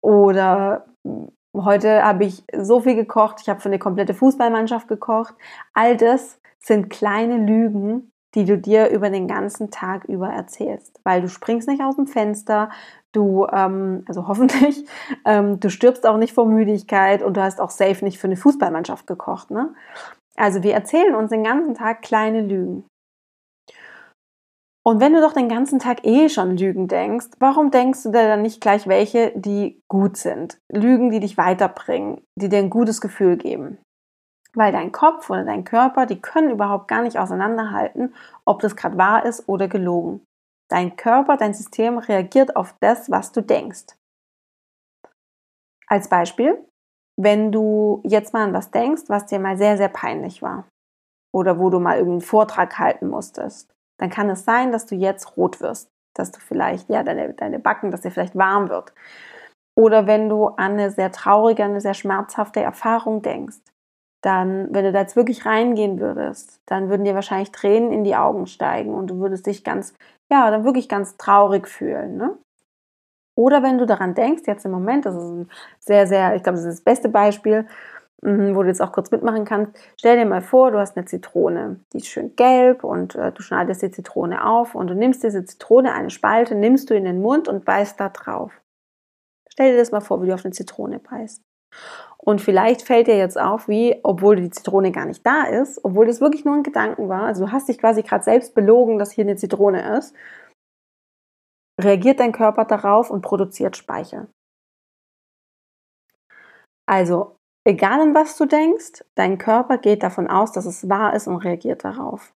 Oder 0.00 0.86
hm, 1.04 1.28
heute 1.54 2.02
habe 2.02 2.24
ich 2.24 2.44
so 2.56 2.80
viel 2.80 2.94
gekocht, 2.94 3.42
ich 3.42 3.50
habe 3.50 3.60
für 3.60 3.68
eine 3.68 3.78
komplette 3.78 4.14
Fußballmannschaft 4.14 4.88
gekocht. 4.88 5.34
All 5.74 5.98
das 5.98 6.40
sind 6.60 6.88
kleine 6.88 7.36
Lügen, 7.36 8.10
die 8.34 8.46
du 8.46 8.56
dir 8.56 8.88
über 8.88 9.10
den 9.10 9.28
ganzen 9.28 9.70
Tag 9.70 10.06
über 10.06 10.30
erzählst, 10.30 10.98
weil 11.04 11.20
du 11.20 11.28
springst 11.28 11.68
nicht 11.68 11.82
aus 11.82 11.96
dem 11.96 12.06
Fenster, 12.06 12.70
du, 13.12 13.46
ähm, 13.52 14.02
also 14.08 14.28
hoffentlich, 14.28 14.82
ähm, 15.26 15.60
du 15.60 15.68
stirbst 15.68 16.06
auch 16.06 16.16
nicht 16.16 16.32
vor 16.32 16.46
Müdigkeit 16.46 17.22
und 17.22 17.36
du 17.36 17.42
hast 17.42 17.60
auch 17.60 17.70
safe 17.70 18.02
nicht 18.02 18.18
für 18.18 18.28
eine 18.28 18.36
Fußballmannschaft 18.36 19.06
gekocht. 19.06 19.50
Ne? 19.50 19.74
Also 20.36 20.62
wir 20.62 20.72
erzählen 20.72 21.14
uns 21.14 21.28
den 21.28 21.44
ganzen 21.44 21.74
Tag 21.74 22.00
kleine 22.00 22.40
Lügen. 22.40 22.86
Und 24.88 25.00
wenn 25.00 25.12
du 25.12 25.20
doch 25.20 25.34
den 25.34 25.50
ganzen 25.50 25.78
Tag 25.78 26.06
eh 26.06 26.30
schon 26.30 26.56
Lügen 26.56 26.88
denkst, 26.88 27.26
warum 27.40 27.70
denkst 27.70 28.04
du 28.04 28.08
dir 28.10 28.26
dann 28.26 28.40
nicht 28.40 28.62
gleich 28.62 28.86
welche, 28.86 29.32
die 29.34 29.82
gut 29.86 30.16
sind? 30.16 30.58
Lügen, 30.72 31.10
die 31.10 31.20
dich 31.20 31.36
weiterbringen, 31.36 32.22
die 32.36 32.48
dir 32.48 32.60
ein 32.60 32.70
gutes 32.70 33.02
Gefühl 33.02 33.36
geben. 33.36 33.76
Weil 34.54 34.72
dein 34.72 34.90
Kopf 34.90 35.28
oder 35.28 35.44
dein 35.44 35.64
Körper, 35.64 36.06
die 36.06 36.22
können 36.22 36.50
überhaupt 36.50 36.88
gar 36.88 37.02
nicht 37.02 37.18
auseinanderhalten, 37.18 38.14
ob 38.46 38.62
das 38.62 38.76
gerade 38.76 38.96
wahr 38.96 39.26
ist 39.26 39.46
oder 39.46 39.68
gelogen. 39.68 40.24
Dein 40.70 40.96
Körper, 40.96 41.36
dein 41.36 41.52
System 41.52 41.98
reagiert 41.98 42.56
auf 42.56 42.74
das, 42.80 43.10
was 43.10 43.30
du 43.30 43.42
denkst. 43.42 43.94
Als 45.86 46.08
Beispiel, 46.08 46.66
wenn 47.20 47.52
du 47.52 48.00
jetzt 48.04 48.32
mal 48.32 48.44
an 48.44 48.54
was 48.54 48.70
denkst, 48.70 49.02
was 49.08 49.26
dir 49.26 49.38
mal 49.38 49.58
sehr, 49.58 49.76
sehr 49.76 49.90
peinlich 49.90 50.40
war 50.40 50.66
oder 51.30 51.58
wo 51.58 51.68
du 51.68 51.78
mal 51.78 51.98
irgendeinen 51.98 52.22
Vortrag 52.22 52.78
halten 52.78 53.08
musstest, 53.08 53.74
dann 53.98 54.10
kann 54.10 54.30
es 54.30 54.44
sein, 54.44 54.72
dass 54.72 54.86
du 54.86 54.94
jetzt 54.94 55.36
rot 55.36 55.60
wirst, 55.60 55.90
dass 56.14 56.30
du 56.32 56.40
vielleicht, 56.40 56.88
ja, 56.88 57.02
deine, 57.02 57.34
deine 57.34 57.58
Backen, 57.58 57.90
dass 57.90 58.00
dir 58.00 58.10
vielleicht 58.10 58.36
warm 58.36 58.68
wird. 58.68 58.92
Oder 59.76 60.06
wenn 60.06 60.28
du 60.28 60.46
an 60.46 60.72
eine 60.72 60.90
sehr 60.90 61.12
traurige, 61.12 61.64
eine 61.64 61.80
sehr 61.80 61.94
schmerzhafte 61.94 62.60
Erfahrung 62.60 63.22
denkst, 63.22 63.60
dann, 64.22 64.74
wenn 64.74 64.84
du 64.84 64.92
da 64.92 65.00
jetzt 65.00 65.14
wirklich 65.14 65.46
reingehen 65.46 66.00
würdest, 66.00 66.60
dann 66.66 66.88
würden 66.88 67.04
dir 67.04 67.14
wahrscheinlich 67.14 67.52
Tränen 67.52 67.92
in 67.92 68.02
die 68.02 68.16
Augen 68.16 68.46
steigen 68.46 68.94
und 68.94 69.08
du 69.08 69.20
würdest 69.20 69.46
dich 69.46 69.62
ganz, 69.62 69.94
ja, 70.30 70.50
dann 70.50 70.64
wirklich 70.64 70.88
ganz 70.88 71.16
traurig 71.16 71.68
fühlen. 71.68 72.16
Ne? 72.16 72.36
Oder 73.36 73.62
wenn 73.62 73.78
du 73.78 73.86
daran 73.86 74.14
denkst, 74.14 74.42
jetzt 74.46 74.64
im 74.64 74.72
Moment, 74.72 75.06
das 75.06 75.14
ist 75.14 75.22
ein 75.22 75.50
sehr, 75.78 76.08
sehr, 76.08 76.34
ich 76.34 76.42
glaube, 76.42 76.56
das 76.56 76.66
ist 76.66 76.78
das 76.78 76.84
beste 76.84 77.08
Beispiel, 77.08 77.68
wo 78.22 78.62
du 78.62 78.68
jetzt 78.68 78.82
auch 78.82 78.92
kurz 78.92 79.10
mitmachen 79.10 79.44
kannst. 79.44 79.78
Stell 79.96 80.16
dir 80.16 80.24
mal 80.24 80.40
vor, 80.40 80.70
du 80.70 80.78
hast 80.78 80.96
eine 80.96 81.06
Zitrone, 81.06 81.80
die 81.92 81.98
ist 81.98 82.08
schön 82.08 82.34
gelb 82.34 82.82
und 82.82 83.14
äh, 83.14 83.32
du 83.32 83.42
schneidest 83.42 83.82
die 83.82 83.90
Zitrone 83.90 84.44
auf 84.44 84.74
und 84.74 84.88
du 84.88 84.94
nimmst 84.94 85.22
diese 85.22 85.44
Zitrone, 85.44 85.92
eine 85.92 86.10
Spalte, 86.10 86.54
nimmst 86.54 86.90
du 86.90 86.94
in 86.94 87.04
den 87.04 87.22
Mund 87.22 87.48
und 87.48 87.64
beißt 87.64 87.98
da 88.00 88.08
drauf. 88.08 88.60
Stell 89.48 89.72
dir 89.72 89.78
das 89.78 89.92
mal 89.92 90.00
vor, 90.00 90.22
wie 90.22 90.26
du 90.26 90.34
auf 90.34 90.44
eine 90.44 90.52
Zitrone 90.52 90.98
beißt. 90.98 91.42
Und 92.18 92.40
vielleicht 92.40 92.82
fällt 92.82 93.06
dir 93.06 93.16
jetzt 93.16 93.38
auf, 93.38 93.68
wie, 93.68 94.00
obwohl 94.02 94.36
die 94.36 94.50
Zitrone 94.50 94.90
gar 94.90 95.06
nicht 95.06 95.24
da 95.24 95.44
ist, 95.44 95.84
obwohl 95.84 96.06
das 96.06 96.20
wirklich 96.20 96.44
nur 96.44 96.54
ein 96.54 96.62
Gedanken 96.62 97.08
war, 97.08 97.22
also 97.22 97.46
du 97.46 97.52
hast 97.52 97.68
dich 97.68 97.78
quasi 97.78 98.02
gerade 98.02 98.24
selbst 98.24 98.54
belogen, 98.54 98.98
dass 98.98 99.12
hier 99.12 99.24
eine 99.24 99.36
Zitrone 99.36 99.96
ist, 99.96 100.14
reagiert 101.80 102.18
dein 102.18 102.32
Körper 102.32 102.64
darauf 102.64 103.10
und 103.10 103.22
produziert 103.22 103.76
Speichel. 103.76 104.28
Also, 106.86 107.37
egal 107.64 108.00
an 108.00 108.14
was 108.14 108.36
du 108.36 108.46
denkst, 108.46 109.04
dein 109.14 109.38
Körper 109.38 109.78
geht 109.78 110.02
davon 110.02 110.28
aus, 110.28 110.52
dass 110.52 110.66
es 110.66 110.88
wahr 110.88 111.14
ist 111.14 111.26
und 111.26 111.36
reagiert 111.36 111.84
darauf. 111.84 112.34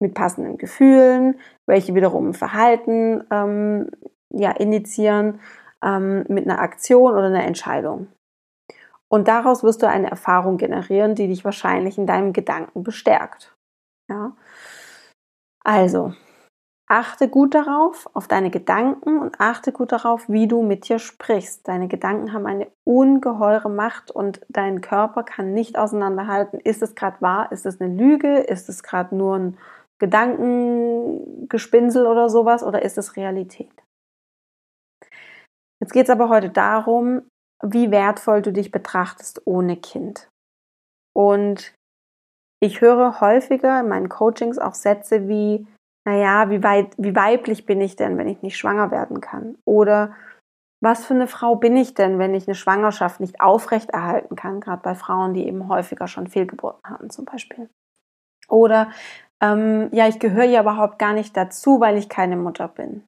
Mit 0.00 0.14
passenden 0.14 0.58
Gefühlen, 0.58 1.40
welche 1.66 1.94
wiederum 1.94 2.34
Verhalten 2.34 3.24
ähm, 3.30 3.90
ja, 4.30 4.50
initiieren, 4.50 5.40
ähm, 5.82 6.24
mit 6.28 6.44
einer 6.44 6.60
Aktion 6.60 7.12
oder 7.12 7.26
einer 7.26 7.44
Entscheidung. 7.44 8.08
Und 9.08 9.28
daraus 9.28 9.62
wirst 9.62 9.82
du 9.82 9.88
eine 9.88 10.10
Erfahrung 10.10 10.56
generieren, 10.56 11.14
die 11.14 11.28
dich 11.28 11.44
wahrscheinlich 11.44 11.96
in 11.96 12.06
deinem 12.06 12.32
Gedanken 12.32 12.82
bestärkt. 12.82 13.56
Ja? 14.08 14.36
Also, 15.64 16.14
achte 16.88 17.28
gut 17.28 17.54
darauf, 17.54 18.08
auf 18.14 18.26
deine 18.28 18.50
Gedanken 18.50 19.18
und 19.18 19.40
achte 19.40 19.72
gut 19.72 19.92
darauf, 19.92 20.28
wie 20.28 20.46
du 20.46 20.62
mit 20.62 20.88
dir 20.88 21.00
sprichst. 21.00 21.66
Deine 21.66 21.88
Gedanken 21.88 22.32
haben 22.32 22.46
eine 22.46 22.68
ungeheure 22.84 23.68
Macht 23.68 24.12
und 24.12 24.40
dein 24.48 24.80
Körper 24.80 25.24
kann 25.24 25.52
nicht 25.52 25.76
auseinanderhalten, 25.78 26.60
ist 26.60 26.82
es 26.82 26.94
gerade 26.94 27.20
wahr, 27.20 27.50
ist 27.50 27.66
es 27.66 27.80
eine 27.80 27.92
Lüge, 27.92 28.38
ist 28.38 28.68
es 28.68 28.84
gerade 28.84 29.16
nur 29.16 29.36
ein 29.36 29.58
Gedankengespinsel 29.98 32.06
oder 32.06 32.28
sowas 32.28 32.62
oder 32.62 32.82
ist 32.82 32.98
es 32.98 33.16
Realität? 33.16 33.72
Jetzt 35.80 35.92
geht 35.92 36.04
es 36.04 36.10
aber 36.10 36.28
heute 36.28 36.50
darum, 36.50 37.22
wie 37.62 37.90
wertvoll 37.90 38.42
du 38.42 38.52
dich 38.52 38.70
betrachtest 38.70 39.42
ohne 39.46 39.76
Kind. 39.76 40.28
Und 41.14 41.74
ich 42.60 42.80
höre 42.80 43.20
häufiger 43.20 43.80
in 43.80 43.88
meinen 43.88 44.08
Coachings 44.08 44.58
auch 44.58 44.74
Sätze 44.74 45.28
wie, 45.28 45.66
naja, 46.06 46.50
wie, 46.50 46.62
weit, 46.62 46.94
wie 46.98 47.16
weiblich 47.16 47.66
bin 47.66 47.80
ich 47.80 47.96
denn, 47.96 48.16
wenn 48.16 48.28
ich 48.28 48.40
nicht 48.40 48.56
schwanger 48.56 48.92
werden 48.92 49.20
kann? 49.20 49.58
Oder 49.64 50.14
was 50.80 51.04
für 51.04 51.14
eine 51.14 51.26
Frau 51.26 51.56
bin 51.56 51.76
ich 51.76 51.94
denn, 51.94 52.20
wenn 52.20 52.34
ich 52.34 52.46
eine 52.46 52.54
Schwangerschaft 52.54 53.18
nicht 53.18 53.40
aufrechterhalten 53.40 54.36
kann, 54.36 54.60
gerade 54.60 54.82
bei 54.82 54.94
Frauen, 54.94 55.34
die 55.34 55.46
eben 55.46 55.68
häufiger 55.68 56.06
schon 56.06 56.28
Fehlgeburten 56.28 56.88
haben 56.88 57.10
zum 57.10 57.24
Beispiel. 57.24 57.68
Oder 58.48 58.92
ähm, 59.42 59.88
ja, 59.92 60.06
ich 60.06 60.20
gehöre 60.20 60.44
ja 60.44 60.60
überhaupt 60.60 61.00
gar 61.00 61.12
nicht 61.12 61.36
dazu, 61.36 61.80
weil 61.80 61.96
ich 61.96 62.08
keine 62.08 62.36
Mutter 62.36 62.68
bin. 62.68 63.04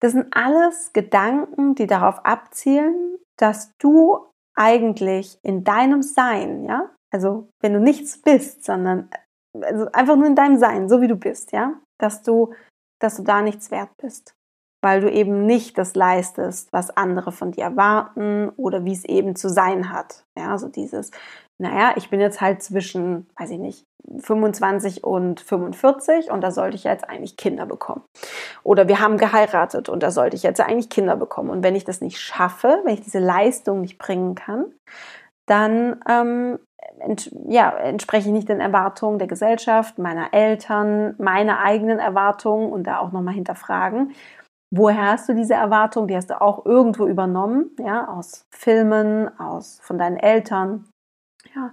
Das 0.00 0.12
sind 0.12 0.28
alles 0.36 0.92
Gedanken, 0.92 1.74
die 1.74 1.88
darauf 1.88 2.24
abzielen, 2.24 3.18
dass 3.36 3.76
du 3.78 4.26
eigentlich 4.54 5.38
in 5.42 5.64
deinem 5.64 6.02
Sein, 6.02 6.64
ja, 6.64 6.90
also 7.12 7.48
wenn 7.60 7.72
du 7.72 7.80
nichts 7.80 8.22
bist, 8.22 8.64
sondern 8.64 9.10
also 9.62 9.90
einfach 9.92 10.16
nur 10.16 10.26
in 10.26 10.34
deinem 10.34 10.58
Sein, 10.58 10.88
so 10.88 11.00
wie 11.00 11.08
du 11.08 11.16
bist, 11.16 11.52
ja, 11.52 11.74
dass 11.98 12.22
du, 12.22 12.54
dass 13.00 13.16
du 13.16 13.22
da 13.22 13.42
nichts 13.42 13.70
wert 13.70 13.90
bist, 14.00 14.34
weil 14.82 15.00
du 15.00 15.10
eben 15.10 15.46
nicht 15.46 15.78
das 15.78 15.94
leistest, 15.94 16.72
was 16.72 16.96
andere 16.96 17.32
von 17.32 17.52
dir 17.52 17.64
erwarten 17.64 18.50
oder 18.56 18.84
wie 18.84 18.92
es 18.92 19.04
eben 19.04 19.36
zu 19.36 19.48
sein 19.48 19.90
hat, 19.90 20.24
ja, 20.36 20.58
so 20.58 20.68
dieses, 20.68 21.10
naja, 21.58 21.94
ich 21.96 22.10
bin 22.10 22.20
jetzt 22.20 22.40
halt 22.40 22.62
zwischen, 22.62 23.28
weiß 23.38 23.50
ich 23.50 23.58
nicht, 23.58 23.84
25 24.20 25.02
und 25.04 25.40
45 25.40 26.30
und 26.30 26.40
da 26.40 26.50
sollte 26.50 26.76
ich 26.76 26.84
jetzt 26.84 27.08
eigentlich 27.08 27.36
Kinder 27.36 27.66
bekommen. 27.66 28.04
Oder 28.62 28.88
wir 28.88 29.00
haben 29.00 29.16
geheiratet 29.16 29.88
und 29.88 30.02
da 30.02 30.10
sollte 30.10 30.36
ich 30.36 30.42
jetzt 30.42 30.60
eigentlich 30.60 30.90
Kinder 30.90 31.16
bekommen. 31.16 31.50
Und 31.50 31.64
wenn 31.64 31.74
ich 31.74 31.84
das 31.84 32.00
nicht 32.00 32.20
schaffe, 32.20 32.80
wenn 32.84 32.94
ich 32.94 33.00
diese 33.00 33.18
Leistung 33.18 33.80
nicht 33.80 33.98
bringen 33.98 34.34
kann, 34.34 34.66
dann 35.46 36.00
ähm, 36.08 36.58
ent, 37.00 37.30
ja, 37.48 37.70
entspreche 37.70 38.28
ich 38.28 38.32
nicht 38.32 38.48
den 38.48 38.60
Erwartungen 38.60 39.18
der 39.18 39.28
Gesellschaft, 39.28 39.98
meiner 39.98 40.32
Eltern, 40.32 41.14
meiner 41.18 41.60
eigenen 41.60 41.98
Erwartungen 41.98 42.72
und 42.72 42.84
da 42.84 42.98
auch 42.98 43.12
nochmal 43.12 43.34
hinterfragen. 43.34 44.14
Woher 44.70 45.12
hast 45.12 45.28
du 45.28 45.34
diese 45.34 45.54
Erwartung? 45.54 46.08
Die 46.08 46.16
hast 46.16 46.30
du 46.30 46.40
auch 46.40 46.66
irgendwo 46.66 47.06
übernommen, 47.06 47.70
ja, 47.78 48.08
aus 48.08 48.46
Filmen, 48.50 49.28
aus 49.38 49.78
von 49.82 49.98
deinen 49.98 50.16
Eltern. 50.16 50.86
Ja, 51.54 51.72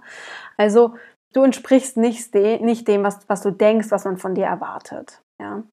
also 0.56 0.94
du 1.32 1.42
entsprichst 1.42 1.96
nicht, 1.96 2.34
nicht 2.34 2.86
dem, 2.88 3.02
was, 3.02 3.28
was 3.28 3.42
du 3.42 3.50
denkst, 3.50 3.90
was 3.90 4.04
man 4.04 4.16
von 4.16 4.34
dir 4.34 4.46
erwartet. 4.46 5.20
Ja. 5.40 5.64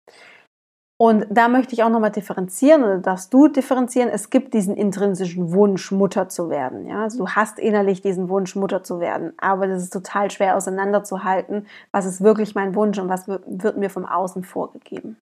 Und 1.01 1.25
da 1.31 1.47
möchte 1.47 1.73
ich 1.73 1.81
auch 1.81 1.89
nochmal 1.89 2.11
differenzieren 2.11 2.83
oder 2.83 2.99
darfst 2.99 3.33
du 3.33 3.47
differenzieren. 3.47 4.07
Es 4.07 4.29
gibt 4.29 4.53
diesen 4.53 4.77
intrinsischen 4.77 5.51
Wunsch, 5.51 5.91
Mutter 5.91 6.29
zu 6.29 6.51
werden. 6.51 6.85
Ja? 6.85 7.01
Also 7.01 7.17
du 7.17 7.29
hast 7.31 7.57
innerlich 7.57 8.03
diesen 8.03 8.29
Wunsch, 8.29 8.55
Mutter 8.55 8.83
zu 8.83 8.99
werden. 8.99 9.33
Aber 9.39 9.65
das 9.65 9.81
ist 9.81 9.91
total 9.91 10.29
schwer 10.29 10.55
auseinanderzuhalten. 10.55 11.65
Was 11.91 12.05
ist 12.05 12.21
wirklich 12.21 12.53
mein 12.53 12.75
Wunsch 12.75 12.99
und 12.99 13.09
was 13.09 13.27
wird 13.27 13.77
mir 13.77 13.89
vom 13.89 14.05
Außen 14.05 14.43
vorgegeben? 14.43 15.17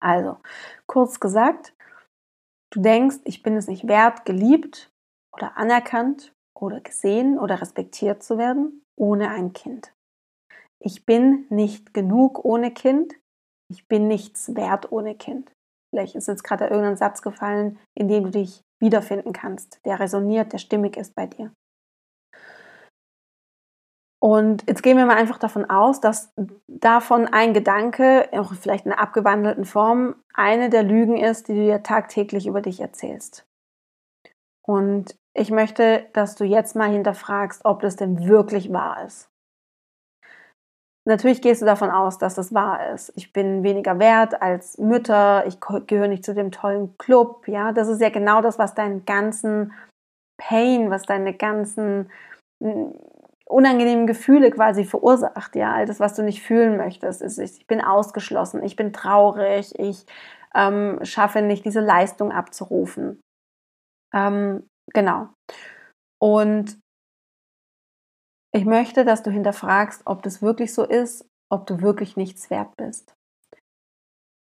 Also, 0.00 0.38
kurz 0.86 1.20
gesagt, 1.20 1.74
du 2.72 2.80
denkst, 2.80 3.18
ich 3.24 3.42
bin 3.42 3.56
es 3.56 3.68
nicht 3.68 3.86
wert, 3.86 4.24
geliebt 4.24 4.90
oder 5.36 5.58
anerkannt 5.58 6.32
oder 6.58 6.80
gesehen 6.80 7.38
oder 7.38 7.60
respektiert 7.60 8.22
zu 8.22 8.38
werden 8.38 8.80
ohne 8.96 9.28
ein 9.28 9.52
Kind. 9.52 9.92
Ich 10.78 11.04
bin 11.04 11.44
nicht 11.50 11.92
genug 11.92 12.42
ohne 12.46 12.70
Kind 12.70 13.14
ich 13.70 13.88
bin 13.88 14.08
nichts 14.08 14.54
wert 14.54 14.92
ohne 14.92 15.14
Kind. 15.14 15.50
Vielleicht 15.90 16.16
ist 16.16 16.28
jetzt 16.28 16.42
gerade 16.42 16.64
irgendein 16.64 16.96
Satz 16.96 17.22
gefallen, 17.22 17.78
in 17.94 18.08
dem 18.08 18.24
du 18.24 18.30
dich 18.30 18.62
wiederfinden 18.80 19.32
kannst, 19.32 19.80
der 19.84 20.00
resoniert, 20.00 20.52
der 20.52 20.58
stimmig 20.58 20.96
ist 20.96 21.14
bei 21.14 21.26
dir. 21.26 21.52
Und 24.20 24.64
jetzt 24.66 24.82
gehen 24.82 24.96
wir 24.96 25.04
mal 25.04 25.16
einfach 25.16 25.38
davon 25.38 25.68
aus, 25.68 26.00
dass 26.00 26.32
davon 26.66 27.26
ein 27.26 27.52
Gedanke, 27.52 28.28
auch 28.32 28.54
vielleicht 28.54 28.86
in 28.86 28.92
einer 28.92 29.00
abgewandelten 29.02 29.66
Form, 29.66 30.16
eine 30.32 30.70
der 30.70 30.82
Lügen 30.82 31.18
ist, 31.18 31.48
die 31.48 31.54
du 31.54 31.60
dir 31.60 31.82
tagtäglich 31.82 32.46
über 32.46 32.62
dich 32.62 32.80
erzählst. 32.80 33.46
Und 34.66 35.14
ich 35.34 35.50
möchte, 35.50 36.08
dass 36.14 36.36
du 36.36 36.44
jetzt 36.44 36.74
mal 36.74 36.90
hinterfragst, 36.90 37.66
ob 37.66 37.82
das 37.82 37.96
denn 37.96 38.26
wirklich 38.26 38.72
wahr 38.72 39.04
ist. 39.04 39.28
Natürlich 41.06 41.42
gehst 41.42 41.60
du 41.60 41.66
davon 41.66 41.90
aus, 41.90 42.16
dass 42.16 42.34
das 42.34 42.54
wahr 42.54 42.94
ist. 42.94 43.12
Ich 43.14 43.32
bin 43.32 43.62
weniger 43.62 43.98
wert 43.98 44.40
als 44.40 44.78
Mütter, 44.78 45.44
ich 45.46 45.58
gehöre 45.86 46.08
nicht 46.08 46.24
zu 46.24 46.34
dem 46.34 46.50
tollen 46.50 46.96
Club, 46.96 47.46
ja. 47.46 47.72
Das 47.72 47.88
ist 47.88 48.00
ja 48.00 48.08
genau 48.08 48.40
das, 48.40 48.58
was 48.58 48.74
deinen 48.74 49.04
ganzen 49.04 49.72
Pain, 50.38 50.90
was 50.90 51.02
deine 51.02 51.34
ganzen 51.34 52.10
hm, 52.62 52.94
unangenehmen 53.46 54.06
Gefühle 54.06 54.50
quasi 54.50 54.84
verursacht, 54.84 55.56
ja. 55.56 55.74
All 55.74 55.84
das, 55.84 56.00
was 56.00 56.14
du 56.14 56.22
nicht 56.22 56.42
fühlen 56.42 56.78
möchtest, 56.78 57.20
ist, 57.20 57.38
ich 57.38 57.66
bin 57.66 57.82
ausgeschlossen, 57.82 58.62
ich 58.62 58.76
bin 58.76 58.94
traurig, 58.94 59.78
ich 59.78 60.06
ähm, 60.54 61.00
schaffe 61.02 61.42
nicht, 61.42 61.66
diese 61.66 61.80
Leistung 61.80 62.32
abzurufen. 62.32 63.20
Ähm, 64.14 64.66
genau. 64.94 65.28
Und 66.18 66.78
ich 68.54 68.64
möchte, 68.64 69.04
dass 69.04 69.22
du 69.22 69.30
hinterfragst, 69.30 70.02
ob 70.04 70.22
das 70.22 70.40
wirklich 70.40 70.72
so 70.72 70.84
ist, 70.84 71.26
ob 71.50 71.66
du 71.66 71.80
wirklich 71.80 72.16
nichts 72.16 72.50
wert 72.50 72.76
bist. 72.76 73.12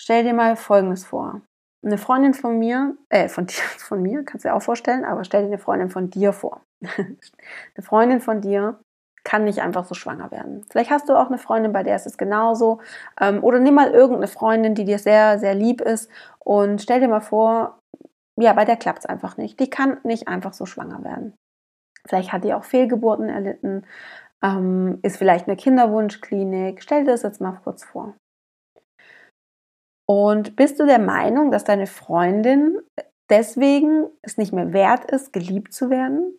Stell 0.00 0.24
dir 0.24 0.34
mal 0.34 0.56
Folgendes 0.56 1.06
vor. 1.06 1.40
Eine 1.84 1.96
Freundin 1.96 2.34
von 2.34 2.58
mir, 2.58 2.96
äh, 3.08 3.28
von 3.28 3.46
dir, 3.46 3.54
von 3.78 4.02
mir, 4.02 4.22
kannst 4.22 4.44
du 4.44 4.48
dir 4.48 4.54
auch 4.54 4.62
vorstellen, 4.62 5.04
aber 5.04 5.24
stell 5.24 5.42
dir 5.42 5.48
eine 5.48 5.58
Freundin 5.58 5.88
von 5.88 6.10
dir 6.10 6.34
vor. 6.34 6.60
eine 6.96 7.82
Freundin 7.82 8.20
von 8.20 8.42
dir 8.42 8.78
kann 9.24 9.44
nicht 9.44 9.62
einfach 9.62 9.86
so 9.86 9.94
schwanger 9.94 10.30
werden. 10.30 10.66
Vielleicht 10.68 10.90
hast 10.90 11.08
du 11.08 11.14
auch 11.14 11.28
eine 11.28 11.38
Freundin, 11.38 11.72
bei 11.72 11.82
der 11.82 11.96
ist 11.96 12.06
es 12.06 12.18
genauso. 12.18 12.80
Ähm, 13.18 13.42
oder 13.42 13.58
nimm 13.58 13.74
mal 13.74 13.90
irgendeine 13.90 14.28
Freundin, 14.28 14.74
die 14.74 14.84
dir 14.84 14.98
sehr, 14.98 15.38
sehr 15.38 15.54
lieb 15.54 15.80
ist 15.80 16.10
und 16.40 16.82
stell 16.82 17.00
dir 17.00 17.08
mal 17.08 17.20
vor, 17.20 17.78
ja, 18.36 18.52
bei 18.52 18.66
der 18.66 18.76
klappt 18.76 18.98
es 18.98 19.06
einfach 19.06 19.38
nicht. 19.38 19.58
Die 19.60 19.70
kann 19.70 19.96
nicht 20.02 20.28
einfach 20.28 20.52
so 20.52 20.66
schwanger 20.66 21.02
werden. 21.04 21.32
Vielleicht 22.06 22.32
hat 22.32 22.44
die 22.44 22.54
auch 22.54 22.64
Fehlgeburten 22.64 23.28
erlitten, 23.28 23.86
ähm, 24.42 24.98
ist 25.02 25.16
vielleicht 25.16 25.48
eine 25.48 25.56
Kinderwunschklinik. 25.56 26.82
Stell 26.82 27.04
dir 27.04 27.12
das 27.12 27.22
jetzt 27.22 27.40
mal 27.40 27.58
kurz 27.64 27.84
vor. 27.84 28.14
Und 30.06 30.56
bist 30.56 30.78
du 30.78 30.86
der 30.86 30.98
Meinung, 30.98 31.50
dass 31.50 31.64
deine 31.64 31.86
Freundin 31.86 32.78
deswegen 33.30 34.06
es 34.20 34.36
nicht 34.36 34.52
mehr 34.52 34.72
wert 34.72 35.10
ist, 35.10 35.32
geliebt 35.32 35.72
zu 35.72 35.88
werden? 35.88 36.38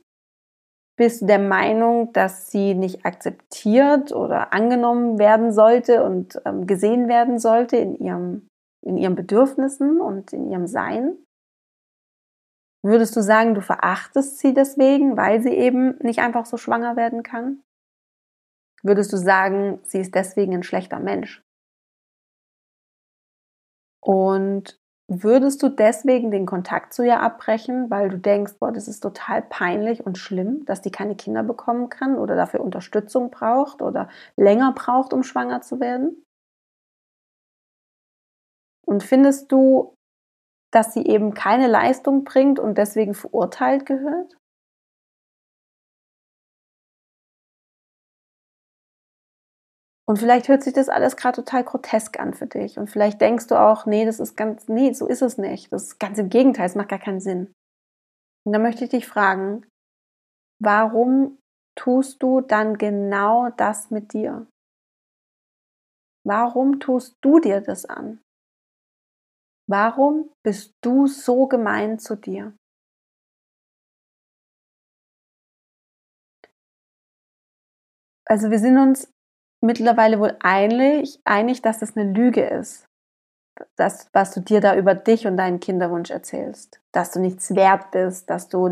Bist 0.97 1.21
du 1.21 1.25
der 1.25 1.39
Meinung, 1.39 2.13
dass 2.13 2.51
sie 2.51 2.73
nicht 2.73 3.05
akzeptiert 3.05 4.13
oder 4.13 4.53
angenommen 4.53 5.17
werden 5.17 5.51
sollte 5.51 6.03
und 6.03 6.39
ähm, 6.45 6.67
gesehen 6.67 7.09
werden 7.09 7.39
sollte 7.39 7.75
in, 7.77 7.95
ihrem, 7.95 8.47
in 8.85 8.97
ihren 8.97 9.15
Bedürfnissen 9.15 9.99
und 9.99 10.31
in 10.31 10.49
ihrem 10.49 10.67
Sein? 10.67 11.17
Würdest 12.85 13.15
du 13.15 13.23
sagen, 13.23 13.55
du 13.55 13.61
verachtest 13.61 14.37
sie 14.37 14.53
deswegen, 14.53 15.17
weil 15.17 15.41
sie 15.41 15.49
eben 15.49 15.97
nicht 16.03 16.19
einfach 16.19 16.45
so 16.45 16.55
schwanger 16.55 16.95
werden 16.95 17.23
kann? 17.23 17.63
Würdest 18.83 19.11
du 19.11 19.17
sagen, 19.17 19.79
sie 19.81 20.01
ist 20.01 20.13
deswegen 20.13 20.53
ein 20.53 20.61
schlechter 20.61 20.99
Mensch? 20.99 21.43
Und 24.03 24.79
würdest 25.07 25.63
du 25.63 25.69
deswegen 25.69 26.29
den 26.29 26.45
Kontakt 26.45 26.93
zu 26.93 27.01
ihr 27.01 27.21
abbrechen, 27.21 27.89
weil 27.89 28.09
du 28.09 28.19
denkst, 28.19 28.53
boah, 28.59 28.71
das 28.71 28.87
ist 28.87 28.99
total 28.99 29.41
peinlich 29.41 30.05
und 30.05 30.19
schlimm, 30.19 30.63
dass 30.65 30.83
die 30.83 30.91
keine 30.91 31.15
Kinder 31.15 31.41
bekommen 31.41 31.89
kann 31.89 32.19
oder 32.19 32.35
dafür 32.35 32.59
Unterstützung 32.59 33.31
braucht 33.31 33.81
oder 33.81 34.09
länger 34.35 34.73
braucht, 34.73 35.11
um 35.11 35.23
schwanger 35.23 35.61
zu 35.61 35.79
werden? 35.79 36.23
Und 38.85 39.01
findest 39.01 39.51
du 39.51 39.95
dass 40.75 40.93
sie 40.93 41.05
eben 41.05 41.33
keine 41.33 41.67
Leistung 41.67 42.23
bringt 42.25 42.59
und 42.59 42.77
deswegen 42.77 43.13
verurteilt 43.13 43.85
gehört? 43.85 44.35
Und 50.07 50.19
vielleicht 50.19 50.47
hört 50.49 50.63
sich 50.63 50.73
das 50.73 50.87
alles 50.87 51.17
gerade 51.17 51.37
total 51.37 51.63
grotesk 51.63 52.19
an 52.19 52.33
für 52.35 52.45
dich. 52.45 52.77
Und 52.77 52.89
vielleicht 52.89 53.21
denkst 53.21 53.47
du 53.47 53.59
auch, 53.59 53.87
nee, 53.87 54.05
das 54.05 54.19
ist 54.19 54.37
ganz, 54.37 54.67
nee, 54.67 54.93
so 54.93 55.07
ist 55.07 55.23
es 55.23 55.37
nicht. 55.37 55.73
Das 55.73 55.83
ist 55.83 55.99
ganz 55.99 56.19
im 56.19 56.29
Gegenteil, 56.29 56.67
es 56.67 56.75
macht 56.75 56.89
gar 56.89 56.99
keinen 56.99 57.19
Sinn. 57.19 57.53
Und 58.45 58.53
da 58.53 58.59
möchte 58.59 58.83
ich 58.83 58.91
dich 58.91 59.07
fragen, 59.07 59.65
warum 60.61 61.39
tust 61.75 62.21
du 62.21 62.41
dann 62.41 62.77
genau 62.77 63.49
das 63.57 63.89
mit 63.89 64.13
dir? 64.13 64.45
Warum 66.23 66.79
tust 66.79 67.15
du 67.21 67.39
dir 67.39 67.61
das 67.61 67.85
an? 67.85 68.19
Warum 69.67 70.29
bist 70.43 70.75
du 70.83 71.07
so 71.07 71.47
gemein 71.47 71.97
zu 71.97 72.15
dir? 72.15 72.53
Also 78.27 78.49
wir 78.49 78.59
sind 78.59 78.77
uns 78.77 79.11
mittlerweile 79.63 80.19
wohl 80.19 80.35
einig, 80.39 81.19
einig, 81.25 81.61
dass 81.61 81.79
das 81.79 81.95
eine 81.95 82.11
Lüge 82.11 82.45
ist. 82.45 82.87
Das, 83.77 84.09
was 84.13 84.33
du 84.33 84.41
dir 84.41 84.59
da 84.59 84.75
über 84.75 84.95
dich 84.95 85.27
und 85.27 85.37
deinen 85.37 85.59
Kinderwunsch 85.59 86.09
erzählst. 86.09 86.81
Dass 86.91 87.11
du 87.11 87.19
nichts 87.19 87.55
wert 87.55 87.91
bist, 87.91 88.29
dass 88.29 88.49
du 88.49 88.65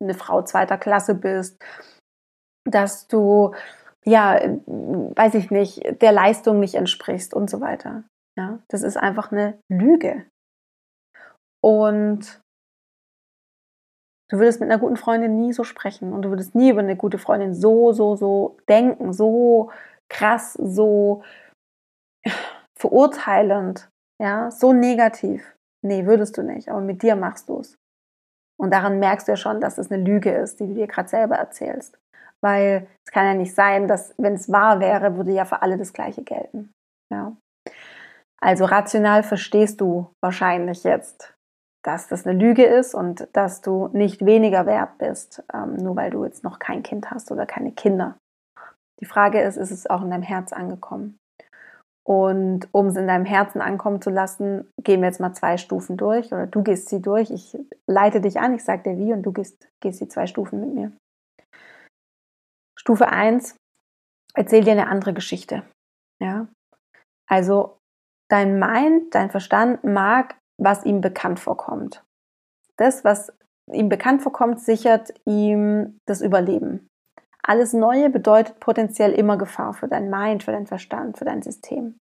eine 0.00 0.14
Frau 0.14 0.42
zweiter 0.42 0.78
Klasse 0.78 1.14
bist, 1.14 1.62
dass 2.64 3.08
du, 3.08 3.54
ja, 4.04 4.38
weiß 4.66 5.34
ich 5.34 5.50
nicht, 5.50 6.00
der 6.02 6.12
Leistung 6.12 6.60
nicht 6.60 6.74
entsprichst 6.74 7.34
und 7.34 7.50
so 7.50 7.60
weiter. 7.60 8.04
Ja, 8.38 8.60
das 8.68 8.82
ist 8.82 8.96
einfach 8.96 9.32
eine 9.32 9.58
Lüge. 9.68 10.26
Und 11.62 12.40
du 14.30 14.38
würdest 14.38 14.60
mit 14.60 14.70
einer 14.70 14.80
guten 14.80 14.96
Freundin 14.96 15.36
nie 15.36 15.52
so 15.52 15.64
sprechen 15.64 16.12
und 16.12 16.22
du 16.22 16.30
würdest 16.30 16.54
nie 16.54 16.70
über 16.70 16.80
eine 16.80 16.96
gute 16.96 17.18
Freundin 17.18 17.54
so, 17.54 17.92
so, 17.92 18.16
so 18.16 18.56
denken, 18.68 19.12
so 19.12 19.70
krass, 20.08 20.54
so 20.54 21.22
verurteilend, 22.78 23.88
ja, 24.20 24.50
so 24.50 24.72
negativ. 24.72 25.54
Nee, 25.84 26.06
würdest 26.06 26.36
du 26.36 26.42
nicht, 26.42 26.68
aber 26.68 26.80
mit 26.80 27.02
dir 27.02 27.16
machst 27.16 27.48
du 27.48 27.60
es. 27.60 27.76
Und 28.60 28.72
daran 28.72 28.98
merkst 28.98 29.28
du 29.28 29.32
ja 29.32 29.36
schon, 29.36 29.60
dass 29.60 29.78
es 29.78 29.90
eine 29.90 30.02
Lüge 30.02 30.32
ist, 30.32 30.58
die 30.58 30.66
du 30.66 30.74
dir 30.74 30.88
gerade 30.88 31.08
selber 31.08 31.36
erzählst. 31.36 31.96
Weil 32.42 32.88
es 33.06 33.12
kann 33.12 33.26
ja 33.26 33.34
nicht 33.34 33.54
sein, 33.54 33.86
dass, 33.88 34.14
wenn 34.18 34.34
es 34.34 34.50
wahr 34.50 34.80
wäre, 34.80 35.16
würde 35.16 35.32
ja 35.32 35.44
für 35.44 35.62
alle 35.62 35.76
das 35.76 35.92
Gleiche 35.92 36.22
gelten. 36.22 36.72
Ja. 37.12 37.36
Also 38.40 38.64
rational 38.64 39.22
verstehst 39.22 39.80
du 39.80 40.12
wahrscheinlich 40.22 40.84
jetzt, 40.84 41.34
dass 41.82 42.08
das 42.08 42.26
eine 42.26 42.38
Lüge 42.38 42.64
ist 42.64 42.94
und 42.94 43.28
dass 43.32 43.60
du 43.60 43.88
nicht 43.92 44.24
weniger 44.24 44.66
wert 44.66 44.98
bist, 44.98 45.42
ähm, 45.52 45.76
nur 45.76 45.96
weil 45.96 46.10
du 46.10 46.24
jetzt 46.24 46.44
noch 46.44 46.58
kein 46.58 46.82
Kind 46.82 47.10
hast 47.10 47.30
oder 47.30 47.46
keine 47.46 47.72
Kinder. 47.72 48.16
Die 49.00 49.06
Frage 49.06 49.40
ist, 49.40 49.56
ist 49.56 49.70
es 49.70 49.88
auch 49.88 50.02
in 50.02 50.10
deinem 50.10 50.22
Herz 50.22 50.52
angekommen? 50.52 51.18
Und 52.08 52.68
um 52.72 52.86
es 52.86 52.96
in 52.96 53.06
deinem 53.06 53.26
Herzen 53.26 53.60
ankommen 53.60 54.00
zu 54.00 54.08
lassen, 54.08 54.66
gehen 54.82 55.02
wir 55.02 55.08
jetzt 55.08 55.20
mal 55.20 55.34
zwei 55.34 55.58
Stufen 55.58 55.98
durch 55.98 56.32
oder 56.32 56.46
du 56.46 56.62
gehst 56.62 56.88
sie 56.88 57.02
durch. 57.02 57.30
Ich 57.30 57.56
leite 57.86 58.22
dich 58.22 58.40
an, 58.40 58.54
ich 58.54 58.64
sage 58.64 58.82
dir 58.82 58.96
wie 58.96 59.12
und 59.12 59.22
du 59.22 59.32
gehst, 59.32 59.68
gehst 59.80 60.00
die 60.00 60.08
zwei 60.08 60.26
Stufen 60.26 60.60
mit 60.60 60.74
mir. 60.74 60.92
Stufe 62.78 63.08
1, 63.08 63.56
erzähl 64.34 64.64
dir 64.64 64.72
eine 64.72 64.88
andere 64.88 65.12
Geschichte. 65.12 65.64
Ja? 66.18 66.48
Also 67.28 67.76
dein 68.30 68.58
Mind, 68.58 69.14
dein 69.14 69.30
Verstand 69.30 69.84
mag 69.84 70.38
was 70.58 70.84
ihm 70.84 71.00
bekannt 71.00 71.40
vorkommt. 71.40 72.04
Das, 72.76 73.04
was 73.04 73.32
ihm 73.72 73.88
bekannt 73.88 74.22
vorkommt, 74.22 74.60
sichert 74.60 75.12
ihm 75.24 76.00
das 76.06 76.20
Überleben. 76.20 76.88
Alles 77.42 77.72
Neue 77.72 78.10
bedeutet 78.10 78.60
potenziell 78.60 79.12
immer 79.12 79.38
Gefahr 79.38 79.72
für 79.72 79.88
dein 79.88 80.10
Mind, 80.10 80.42
für 80.42 80.52
deinen 80.52 80.66
Verstand, 80.66 81.16
für 81.18 81.24
dein 81.24 81.42
System. 81.42 81.98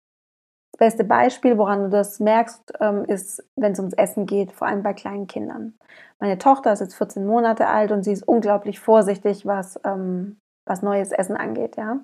Das 0.72 0.78
beste 0.78 1.04
Beispiel, 1.04 1.58
woran 1.58 1.82
du 1.82 1.90
das 1.90 2.20
merkst, 2.20 2.72
ähm, 2.80 3.04
ist, 3.04 3.44
wenn 3.56 3.72
es 3.72 3.78
ums 3.78 3.94
Essen 3.94 4.26
geht, 4.26 4.52
vor 4.52 4.68
allem 4.68 4.82
bei 4.82 4.94
kleinen 4.94 5.26
Kindern. 5.26 5.74
Meine 6.18 6.38
Tochter 6.38 6.72
ist 6.72 6.80
jetzt 6.80 6.94
14 6.94 7.26
Monate 7.26 7.66
alt 7.66 7.92
und 7.92 8.04
sie 8.04 8.12
ist 8.12 8.26
unglaublich 8.26 8.80
vorsichtig, 8.80 9.44
was, 9.44 9.78
ähm, 9.84 10.38
was 10.66 10.82
neues 10.82 11.12
Essen 11.12 11.36
angeht. 11.36 11.76
Ja? 11.76 12.00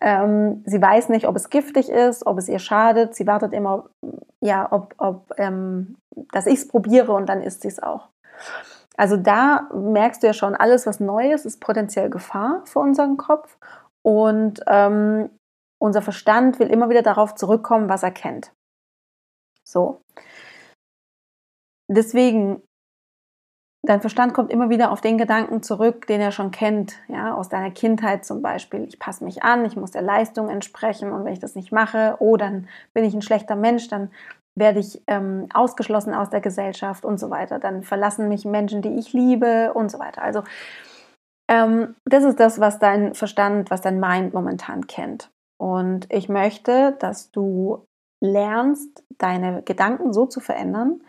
Ähm, 0.00 0.62
sie 0.66 0.80
weiß 0.80 1.08
nicht, 1.08 1.26
ob 1.26 1.36
es 1.36 1.50
giftig 1.50 1.88
ist, 1.88 2.26
ob 2.26 2.38
es 2.38 2.48
ihr 2.48 2.58
schadet. 2.58 3.14
Sie 3.14 3.26
wartet 3.26 3.52
immer, 3.52 3.88
ja, 4.40 4.70
ob, 4.70 4.94
ob 4.98 5.32
ähm, 5.38 5.96
dass 6.32 6.46
ich 6.46 6.60
es 6.60 6.68
probiere 6.68 7.12
und 7.12 7.28
dann 7.28 7.42
isst 7.42 7.62
sie 7.62 7.68
es 7.68 7.82
auch. 7.82 8.08
Also 8.96 9.16
da 9.16 9.68
merkst 9.74 10.22
du 10.22 10.26
ja 10.26 10.32
schon, 10.32 10.54
alles, 10.54 10.86
was 10.86 11.00
neu 11.00 11.32
ist, 11.32 11.44
ist 11.44 11.60
potenziell 11.60 12.08
Gefahr 12.08 12.62
für 12.64 12.78
unseren 12.78 13.16
Kopf. 13.16 13.58
Und 14.02 14.60
ähm, 14.66 15.30
unser 15.78 16.00
Verstand 16.00 16.58
will 16.58 16.68
immer 16.68 16.88
wieder 16.88 17.02
darauf 17.02 17.34
zurückkommen, 17.34 17.88
was 17.88 18.02
er 18.02 18.12
kennt. 18.12 18.52
So. 19.64 20.00
Deswegen 21.88 22.62
Dein 23.86 24.00
Verstand 24.00 24.34
kommt 24.34 24.50
immer 24.50 24.68
wieder 24.68 24.90
auf 24.90 25.00
den 25.00 25.16
Gedanken 25.16 25.62
zurück, 25.62 26.08
den 26.08 26.20
er 26.20 26.32
schon 26.32 26.50
kennt, 26.50 26.94
ja, 27.06 27.34
aus 27.34 27.48
deiner 27.48 27.70
Kindheit 27.70 28.24
zum 28.24 28.42
Beispiel. 28.42 28.82
Ich 28.82 28.98
passe 28.98 29.22
mich 29.22 29.44
an, 29.44 29.64
ich 29.64 29.76
muss 29.76 29.92
der 29.92 30.02
Leistung 30.02 30.48
entsprechen 30.48 31.12
und 31.12 31.24
wenn 31.24 31.32
ich 31.32 31.38
das 31.38 31.54
nicht 31.54 31.70
mache, 31.70 32.16
oh, 32.18 32.36
dann 32.36 32.66
bin 32.94 33.04
ich 33.04 33.14
ein 33.14 33.22
schlechter 33.22 33.54
Mensch, 33.54 33.86
dann 33.86 34.10
werde 34.58 34.80
ich 34.80 35.02
ähm, 35.06 35.46
ausgeschlossen 35.54 36.14
aus 36.14 36.30
der 36.30 36.40
Gesellschaft 36.40 37.04
und 37.04 37.20
so 37.20 37.30
weiter. 37.30 37.60
Dann 37.60 37.84
verlassen 37.84 38.28
mich 38.28 38.44
Menschen, 38.44 38.82
die 38.82 38.98
ich 38.98 39.12
liebe 39.12 39.72
und 39.72 39.88
so 39.88 40.00
weiter. 40.00 40.22
Also 40.22 40.42
ähm, 41.48 41.94
das 42.04 42.24
ist 42.24 42.40
das, 42.40 42.58
was 42.58 42.80
dein 42.80 43.14
Verstand, 43.14 43.70
was 43.70 43.82
dein 43.82 44.00
Mind 44.00 44.34
momentan 44.34 44.88
kennt. 44.88 45.30
Und 45.58 46.12
ich 46.12 46.28
möchte, 46.28 46.96
dass 46.98 47.30
du 47.30 47.84
lernst, 48.20 49.04
deine 49.18 49.62
Gedanken 49.62 50.12
so 50.12 50.26
zu 50.26 50.40
verändern 50.40 51.02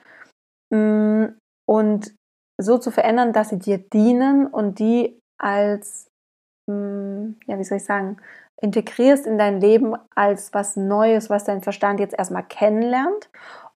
mm, 0.72 1.26
und 1.66 2.17
so 2.58 2.78
zu 2.78 2.92
verändern, 2.92 3.34
dass 3.34 3.50
sie 3.50 3.60
dir 3.60 3.78
dienen 3.78 4.48
und 4.48 4.80
die 4.80 5.22
als, 5.38 6.10
hm, 6.70 7.38
ja, 7.46 7.58
wie 7.60 7.64
soll 7.64 7.78
ich 7.78 7.86
sagen, 7.86 8.18
integrierst 8.62 9.28
in 9.28 9.38
dein 9.38 9.62
Leben 9.62 9.96
als 10.16 10.54
was 10.54 10.76
Neues, 10.76 11.30
was 11.30 11.44
dein 11.44 11.62
Verstand 11.62 12.00
jetzt 12.00 12.18
erstmal 12.18 12.44
kennenlernt. 12.44 13.30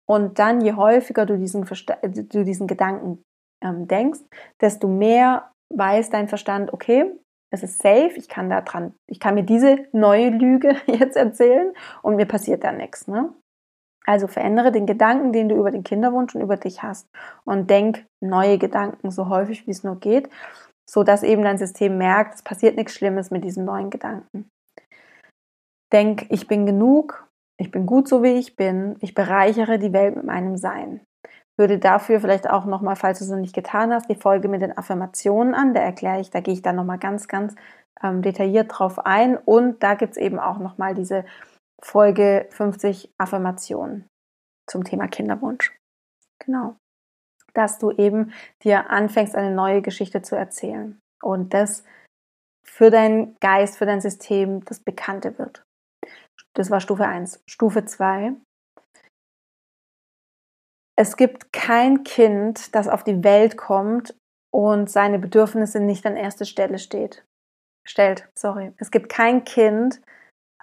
Und 0.06 0.40
dann, 0.40 0.62
je 0.62 0.74
häufiger 0.74 1.26
du 1.26 1.38
diesen, 1.38 1.64
du 1.64 2.44
diesen 2.44 2.68
Gedanken 2.68 3.24
ähm, 3.64 3.88
denkst, 3.88 4.20
desto 4.60 4.88
mehr 4.88 5.52
weiß 5.70 6.10
dein 6.10 6.28
Verstand, 6.28 6.74
okay, 6.74 7.12
es 7.54 7.64
ist 7.64 7.82
safe, 7.82 8.14
ich 8.16 8.28
kann 8.28 8.50
da 8.50 8.62
dran, 8.62 8.94
ich 9.08 9.20
kann 9.20 9.36
mir 9.36 9.44
diese 9.44 9.86
neue 9.92 10.30
Lüge 10.30 10.76
jetzt 10.88 11.16
erzählen 11.16 11.74
und 12.02 12.16
mir 12.16 12.26
passiert 12.26 12.64
da 12.64 12.72
nichts. 12.72 13.08
Ne? 13.08 13.34
Also 14.06 14.28
verändere 14.28 14.72
den 14.72 14.86
Gedanken, 14.86 15.32
den 15.32 15.50
du 15.50 15.56
über 15.56 15.72
den 15.72 15.84
Kinderwunsch 15.84 16.34
und 16.36 16.42
über 16.42 16.58
dich 16.58 16.82
hast 16.82 17.08
und 17.46 17.70
denk 17.70 18.06
neue 18.20 18.58
Gedanken 18.58 19.12
so 19.12 19.30
häufig 19.30 19.68
wie 19.68 19.72
es 19.72 19.84
nur 19.84 20.00
geht, 20.00 20.30
so 20.90 21.04
dass 21.04 21.24
eben 21.24 21.44
dein 21.44 21.58
System 21.58 21.98
merkt, 21.98 22.36
es 22.36 22.42
passiert 22.42 22.76
nichts 22.76 22.96
Schlimmes 22.96 23.32
mit 23.32 23.44
diesen 23.44 23.66
neuen 23.66 23.90
Gedanken. 23.90 24.50
Denk, 25.94 26.26
ich 26.30 26.48
bin 26.48 26.66
genug, 26.66 27.28
ich 27.60 27.70
bin 27.70 27.86
gut 27.86 28.08
so 28.08 28.24
wie 28.24 28.40
ich 28.40 28.56
bin, 28.56 28.96
ich 29.02 29.14
bereichere 29.14 29.78
die 29.78 29.94
Welt 29.94 30.16
mit 30.16 30.26
meinem 30.26 30.58
Sein. 30.58 31.02
Würde 31.58 31.78
dafür 31.78 32.20
vielleicht 32.20 32.50
auch 32.50 32.66
nochmal, 32.66 32.96
falls 32.96 33.20
du 33.20 33.26
es 33.26 33.30
noch 33.30 33.38
nicht 33.38 33.54
getan 33.54 33.94
hast, 33.94 34.10
die 34.10 34.16
Folge 34.16 34.48
mit 34.48 34.62
den 34.62 34.76
Affirmationen 34.76 35.54
an. 35.54 35.74
Da 35.74 35.82
erkläre 35.82 36.20
ich, 36.20 36.32
da 36.32 36.40
gehe 36.40 36.54
ich 36.54 36.62
dann 36.62 36.76
nochmal 36.76 36.98
ganz, 36.98 37.28
ganz 37.28 37.56
ähm, 38.02 38.22
detailliert 38.22 38.72
drauf 38.74 39.06
ein. 39.06 39.38
Und 39.38 39.84
da 39.84 39.94
gibt 39.94 40.14
es 40.14 40.18
eben 40.18 40.40
auch 40.40 40.58
nochmal 40.58 40.96
diese 40.96 41.24
Folge 41.84 42.48
50 42.52 43.14
Affirmationen 43.18 44.08
zum 44.70 44.84
Thema 44.84 45.08
Kinderwunsch. 45.08 45.76
Genau. 46.40 46.78
Dass 47.54 47.80
du 47.80 47.92
eben 47.92 48.34
dir 48.64 48.90
anfängst, 48.90 49.36
eine 49.36 49.54
neue 49.54 49.82
Geschichte 49.82 50.22
zu 50.22 50.36
erzählen 50.36 51.00
und 51.22 51.54
das 51.54 51.84
für 52.66 52.90
deinen 52.90 53.36
Geist, 53.40 53.78
für 53.78 53.86
dein 53.86 54.02
System 54.02 54.64
das 54.66 54.80
Bekannte 54.80 55.38
wird. 55.38 55.64
Das 56.54 56.70
war 56.70 56.80
Stufe 56.80 57.06
1. 57.06 57.42
Stufe 57.46 57.86
2. 57.86 58.34
Es 60.98 61.18
gibt 61.18 61.52
kein 61.52 62.04
Kind, 62.04 62.76
das 62.76 62.88
auf 62.88 63.04
die 63.04 63.24
Welt 63.24 63.58
kommt 63.58 64.16
und 64.54 64.90
seine 64.90 65.20
Bedürfnisse 65.20 65.80
nicht 65.80 66.06
an 66.06 66.16
erste 66.16 66.46
Stelle 66.46 66.78
steht. 66.78 67.26
Stellt, 67.88 68.30
sorry. 68.38 68.74
Es 68.78 68.92
gibt 68.92 69.10
kein 69.10 69.44
Kind, 69.44 70.02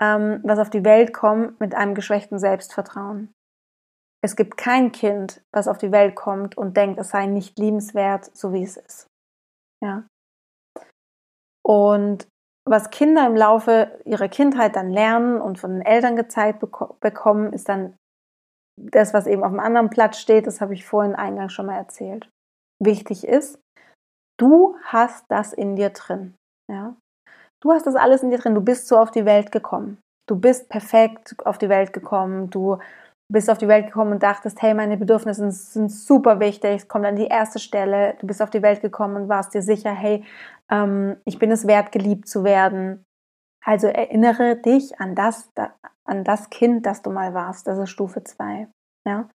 ähm, 0.00 0.40
was 0.44 0.58
auf 0.58 0.70
die 0.70 0.84
Welt 0.84 1.12
kommt 1.12 1.60
mit 1.60 1.74
einem 1.74 1.94
geschwächten 1.94 2.38
Selbstvertrauen. 2.38 3.32
Es 4.22 4.34
gibt 4.34 4.56
kein 4.56 4.90
Kind, 4.92 5.42
was 5.52 5.68
auf 5.68 5.78
die 5.78 5.92
Welt 5.92 6.16
kommt 6.16 6.56
und 6.56 6.76
denkt, 6.76 6.98
es 6.98 7.10
sei 7.10 7.26
nicht 7.26 7.58
liebenswert, 7.58 8.36
so 8.36 8.52
wie 8.52 8.62
es 8.62 8.76
ist. 8.76 9.06
Ja. 9.82 10.04
Und 11.64 12.26
was 12.68 12.90
Kinder 12.90 13.26
im 13.26 13.36
Laufe 13.36 14.00
ihrer 14.04 14.28
Kindheit 14.28 14.76
dann 14.76 14.90
lernen 14.90 15.40
und 15.40 15.58
von 15.58 15.72
den 15.72 15.82
Eltern 15.82 16.16
gezeigt 16.16 16.60
beko 16.60 16.96
bekommen, 17.00 17.52
ist 17.52 17.68
dann 17.68 17.96
das, 18.76 19.14
was 19.14 19.26
eben 19.26 19.42
auf 19.42 19.50
dem 19.50 19.60
anderen 19.60 19.90
Platz 19.90 20.18
steht. 20.18 20.46
Das 20.46 20.60
habe 20.60 20.74
ich 20.74 20.84
vorhin 20.84 21.14
eingangs 21.14 21.52
schon 21.52 21.66
mal 21.66 21.76
erzählt. 21.76 22.28
Wichtig 22.82 23.26
ist, 23.26 23.58
du 24.38 24.76
hast 24.82 25.24
das 25.28 25.52
in 25.52 25.76
dir 25.76 25.90
drin. 25.90 26.34
Ja? 26.70 26.96
Du 27.60 27.72
hast 27.72 27.86
das 27.86 27.96
alles 27.96 28.22
in 28.22 28.30
dir 28.30 28.38
drin. 28.38 28.54
Du 28.54 28.60
bist 28.60 28.88
so 28.88 28.98
auf 28.98 29.10
die 29.10 29.24
Welt 29.24 29.50
gekommen. 29.52 29.98
Du 30.28 30.36
bist 30.36 30.68
perfekt 30.68 31.34
auf 31.44 31.58
die 31.58 31.68
Welt 31.68 31.92
gekommen. 31.92 32.50
Du 32.50 32.78
bist 33.30 33.50
auf 33.50 33.58
die 33.58 33.68
Welt 33.68 33.86
gekommen 33.86 34.12
und 34.12 34.22
dachtest, 34.22 34.62
hey, 34.62 34.74
meine 34.74 34.96
Bedürfnisse 34.96 35.50
sind 35.50 35.90
super 35.90 36.40
wichtig, 36.40 36.76
es 36.76 36.88
kommt 36.88 37.04
an 37.04 37.16
die 37.16 37.26
erste 37.26 37.58
Stelle. 37.58 38.16
Du 38.20 38.26
bist 38.26 38.40
auf 38.40 38.50
die 38.50 38.62
Welt 38.62 38.80
gekommen 38.80 39.16
und 39.16 39.28
warst 39.28 39.52
dir 39.52 39.60
sicher, 39.60 39.90
hey, 39.90 40.24
ähm, 40.70 41.16
ich 41.24 41.38
bin 41.38 41.50
es 41.50 41.66
wert, 41.66 41.92
geliebt 41.92 42.26
zu 42.26 42.42
werden. 42.42 43.04
Also 43.64 43.86
erinnere 43.86 44.56
dich 44.56 44.98
an 44.98 45.14
das, 45.14 45.50
an 46.04 46.24
das 46.24 46.48
Kind, 46.48 46.86
das 46.86 47.02
du 47.02 47.10
mal 47.10 47.34
warst. 47.34 47.66
Das 47.66 47.78
ist 47.78 47.90
Stufe 47.90 48.24
2. 48.24 48.68
Ja? 49.06 49.28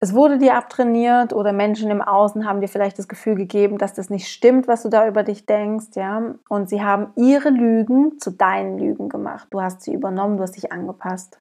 Es 0.00 0.14
wurde 0.14 0.38
dir 0.38 0.54
abtrainiert 0.54 1.32
oder 1.32 1.52
Menschen 1.52 1.90
im 1.90 2.00
Außen 2.02 2.46
haben 2.46 2.60
dir 2.60 2.68
vielleicht 2.68 2.98
das 2.98 3.08
Gefühl 3.08 3.34
gegeben, 3.34 3.78
dass 3.78 3.94
das 3.94 4.10
nicht 4.10 4.28
stimmt, 4.28 4.68
was 4.68 4.84
du 4.84 4.88
da 4.88 5.08
über 5.08 5.24
dich 5.24 5.44
denkst, 5.44 5.96
ja. 5.96 6.34
Und 6.48 6.68
sie 6.68 6.82
haben 6.82 7.12
ihre 7.16 7.50
Lügen 7.50 8.18
zu 8.20 8.30
deinen 8.30 8.78
Lügen 8.78 9.08
gemacht. 9.08 9.48
Du 9.50 9.60
hast 9.60 9.82
sie 9.82 9.92
übernommen, 9.92 10.36
du 10.36 10.44
hast 10.44 10.56
dich 10.56 10.70
angepasst. 10.70 11.40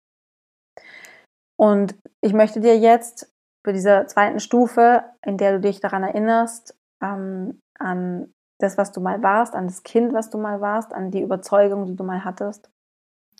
Und 1.55 1.95
ich 2.21 2.33
möchte 2.33 2.59
dir 2.59 2.77
jetzt 2.77 3.31
für 3.63 3.73
diese 3.73 4.05
zweiten 4.07 4.39
Stufe, 4.39 5.03
in 5.23 5.37
der 5.37 5.53
du 5.53 5.59
dich 5.59 5.79
daran 5.79 6.03
erinnerst, 6.03 6.75
ähm, 7.03 7.59
an 7.77 8.33
das, 8.59 8.77
was 8.79 8.91
du 8.91 9.01
mal 9.01 9.21
warst, 9.21 9.53
an 9.53 9.67
das 9.67 9.83
Kind, 9.83 10.13
was 10.13 10.31
du 10.31 10.39
mal 10.39 10.61
warst, 10.61 10.93
an 10.95 11.11
die 11.11 11.21
Überzeugung, 11.21 11.85
die 11.85 11.95
du 11.95 12.03
mal 12.03 12.25
hattest, 12.25 12.71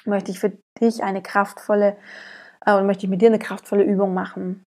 möchte 0.05 0.29
ich 0.29 0.39
für 0.39 0.53
dich 0.79 1.03
eine 1.03 1.23
kraftvolle 1.23 1.97
äh, 2.67 2.83
möchte 2.83 3.05
ich 3.05 3.09
mit 3.09 3.21
dir 3.21 3.29
eine 3.29 3.39
kraftvolle 3.39 3.83
Übung 3.83 4.13
machen. 4.13 4.63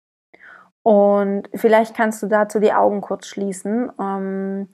Und 0.86 1.50
vielleicht 1.56 1.96
kannst 1.96 2.22
du 2.22 2.28
dazu 2.28 2.60
die 2.60 2.72
Augen 2.72 3.02
kurz 3.02 3.26
schließen. 3.26 3.92
Ähm, 4.00 4.70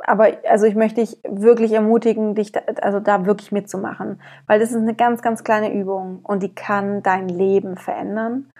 aber 0.00 0.32
also 0.48 0.66
ich 0.66 0.74
möchte 0.74 1.00
dich 1.00 1.18
wirklich 1.26 1.72
ermutigen, 1.72 2.34
dich 2.34 2.50
da, 2.50 2.60
also 2.82 2.98
da 2.98 3.24
wirklich 3.24 3.52
mitzumachen, 3.52 4.20
weil 4.46 4.58
das 4.58 4.70
ist 4.70 4.82
eine 4.82 4.94
ganz, 4.94 5.22
ganz 5.22 5.44
kleine 5.44 5.72
Übung 5.72 6.20
und 6.24 6.42
die 6.42 6.54
kann 6.54 7.02
dein 7.04 7.28
Leben 7.28 7.76
verändern. 7.76 8.50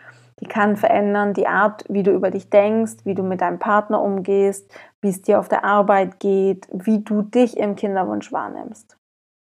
Die 0.40 0.46
kann 0.46 0.76
verändern 0.76 1.34
die 1.34 1.48
Art, 1.48 1.84
wie 1.88 2.02
du 2.02 2.12
über 2.12 2.30
dich 2.30 2.48
denkst, 2.48 3.04
wie 3.04 3.14
du 3.14 3.22
mit 3.22 3.40
deinem 3.40 3.58
Partner 3.58 4.00
umgehst, 4.00 4.70
wie 5.00 5.08
es 5.08 5.22
dir 5.22 5.40
auf 5.40 5.48
der 5.48 5.64
Arbeit 5.64 6.20
geht, 6.20 6.68
wie 6.70 7.02
du 7.02 7.22
dich 7.22 7.56
im 7.56 7.74
Kinderwunsch 7.74 8.32
wahrnimmst. 8.32 8.96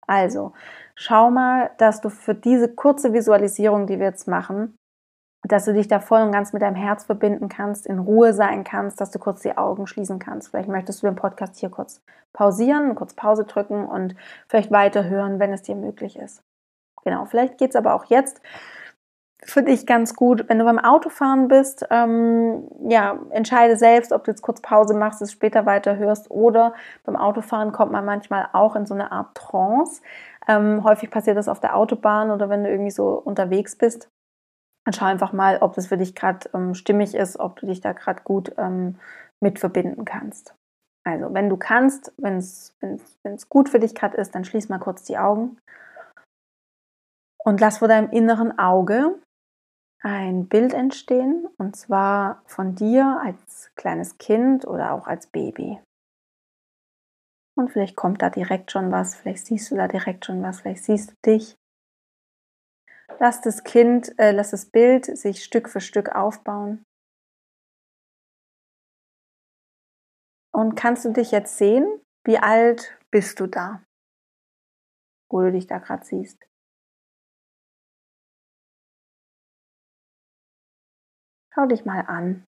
Also, 0.06 0.52
schau 0.94 1.30
mal, 1.30 1.70
dass 1.78 2.00
du 2.00 2.10
für 2.10 2.34
diese 2.34 2.74
kurze 2.74 3.12
Visualisierung, 3.12 3.86
die 3.86 3.98
wir 3.98 4.06
jetzt 4.06 4.28
machen, 4.28 4.76
dass 5.44 5.66
du 5.66 5.74
dich 5.74 5.88
da 5.88 6.00
voll 6.00 6.22
und 6.22 6.32
ganz 6.32 6.52
mit 6.52 6.62
deinem 6.62 6.74
Herz 6.74 7.04
verbinden 7.04 7.48
kannst, 7.48 7.86
in 7.86 7.98
Ruhe 7.98 8.32
sein 8.32 8.64
kannst, 8.64 9.00
dass 9.00 9.10
du 9.10 9.18
kurz 9.18 9.42
die 9.42 9.56
Augen 9.56 9.86
schließen 9.86 10.18
kannst. 10.18 10.48
Vielleicht 10.48 10.68
möchtest 10.68 11.02
du 11.02 11.06
den 11.06 11.16
Podcast 11.16 11.58
hier 11.58 11.68
kurz 11.68 12.02
pausieren, 12.32 12.94
kurz 12.94 13.14
Pause 13.14 13.44
drücken 13.44 13.86
und 13.86 14.16
vielleicht 14.48 14.70
weiterhören, 14.70 15.38
wenn 15.38 15.52
es 15.52 15.62
dir 15.62 15.76
möglich 15.76 16.18
ist. 16.18 16.42
Genau, 17.04 17.26
vielleicht 17.26 17.58
geht 17.58 17.70
es 17.70 17.76
aber 17.76 17.94
auch 17.94 18.06
jetzt 18.06 18.40
für 19.46 19.62
dich 19.62 19.86
ganz 19.86 20.16
gut, 20.16 20.48
wenn 20.48 20.58
du 20.58 20.64
beim 20.64 20.78
Autofahren 20.78 21.48
bist, 21.48 21.84
ähm, 21.90 22.66
ja, 22.88 23.18
entscheide 23.28 23.76
selbst, 23.76 24.10
ob 24.10 24.24
du 24.24 24.30
jetzt 24.30 24.40
kurz 24.40 24.62
Pause 24.62 24.94
machst, 24.94 25.20
es 25.20 25.32
später 25.32 25.66
weiterhörst 25.66 26.30
oder 26.30 26.72
beim 27.04 27.16
Autofahren 27.16 27.72
kommt 27.72 27.92
man 27.92 28.06
manchmal 28.06 28.48
auch 28.54 28.74
in 28.74 28.86
so 28.86 28.94
eine 28.94 29.12
Art 29.12 29.34
Trance. 29.34 30.00
Ähm, 30.48 30.82
häufig 30.82 31.10
passiert 31.10 31.36
das 31.36 31.48
auf 31.48 31.60
der 31.60 31.76
Autobahn 31.76 32.30
oder 32.30 32.48
wenn 32.48 32.64
du 32.64 32.70
irgendwie 32.70 32.90
so 32.90 33.08
unterwegs 33.10 33.76
bist 33.76 34.08
dann 34.84 34.92
schau 34.92 35.06
einfach 35.06 35.32
mal, 35.32 35.58
ob 35.58 35.74
das 35.74 35.86
für 35.86 35.96
dich 35.96 36.14
gerade 36.14 36.48
ähm, 36.54 36.74
stimmig 36.74 37.14
ist, 37.14 37.38
ob 37.38 37.56
du 37.60 37.66
dich 37.66 37.80
da 37.80 37.92
gerade 37.92 38.22
gut 38.22 38.52
ähm, 38.58 38.98
mit 39.40 39.58
verbinden 39.58 40.04
kannst. 40.04 40.54
Also, 41.06 41.34
wenn 41.34 41.48
du 41.48 41.56
kannst, 41.56 42.12
wenn 42.16 42.38
es 42.38 43.48
gut 43.48 43.68
für 43.68 43.78
dich 43.78 43.94
gerade 43.94 44.16
ist, 44.16 44.34
dann 44.34 44.44
schließ 44.44 44.68
mal 44.68 44.78
kurz 44.78 45.02
die 45.04 45.18
Augen 45.18 45.58
und 47.44 47.60
lass 47.60 47.78
vor 47.78 47.88
deinem 47.88 48.10
inneren 48.10 48.58
Auge 48.58 49.20
ein 50.02 50.48
Bild 50.48 50.74
entstehen, 50.74 51.48
und 51.58 51.76
zwar 51.76 52.42
von 52.46 52.74
dir 52.74 53.20
als 53.22 53.70
kleines 53.74 54.18
Kind 54.18 54.66
oder 54.66 54.92
auch 54.92 55.06
als 55.06 55.26
Baby. 55.26 55.80
Und 57.56 57.70
vielleicht 57.70 57.96
kommt 57.96 58.20
da 58.20 58.30
direkt 58.30 58.72
schon 58.72 58.90
was, 58.90 59.14
vielleicht 59.14 59.46
siehst 59.46 59.70
du 59.70 59.76
da 59.76 59.88
direkt 59.88 60.26
schon 60.26 60.42
was, 60.42 60.60
vielleicht 60.60 60.84
siehst 60.84 61.10
du 61.10 61.14
dich 61.24 61.54
Lass 63.20 63.40
das 63.40 63.64
Kind, 63.64 64.18
äh, 64.18 64.32
lass 64.32 64.50
das 64.50 64.66
Bild 64.66 65.06
sich 65.06 65.44
Stück 65.44 65.68
für 65.68 65.80
Stück 65.80 66.10
aufbauen. 66.10 66.84
Und 70.52 70.76
kannst 70.76 71.04
du 71.04 71.12
dich 71.12 71.30
jetzt 71.32 71.58
sehen? 71.58 72.00
Wie 72.24 72.38
alt 72.38 72.96
bist 73.10 73.40
du 73.40 73.46
da? 73.46 73.82
Wo 75.30 75.40
du 75.40 75.52
dich 75.52 75.66
da 75.66 75.78
gerade 75.78 76.04
siehst. 76.04 76.38
Schau 81.52 81.66
dich 81.66 81.84
mal 81.84 82.00
an. 82.00 82.44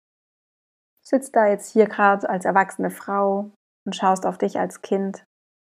Sitzt 1.04 1.36
da 1.36 1.46
jetzt 1.46 1.72
hier 1.72 1.86
gerade 1.86 2.28
als 2.28 2.44
erwachsene 2.44 2.90
Frau 2.90 3.52
und 3.86 3.94
schaust 3.94 4.26
auf 4.26 4.38
dich 4.38 4.58
als 4.58 4.82
Kind. 4.82 5.24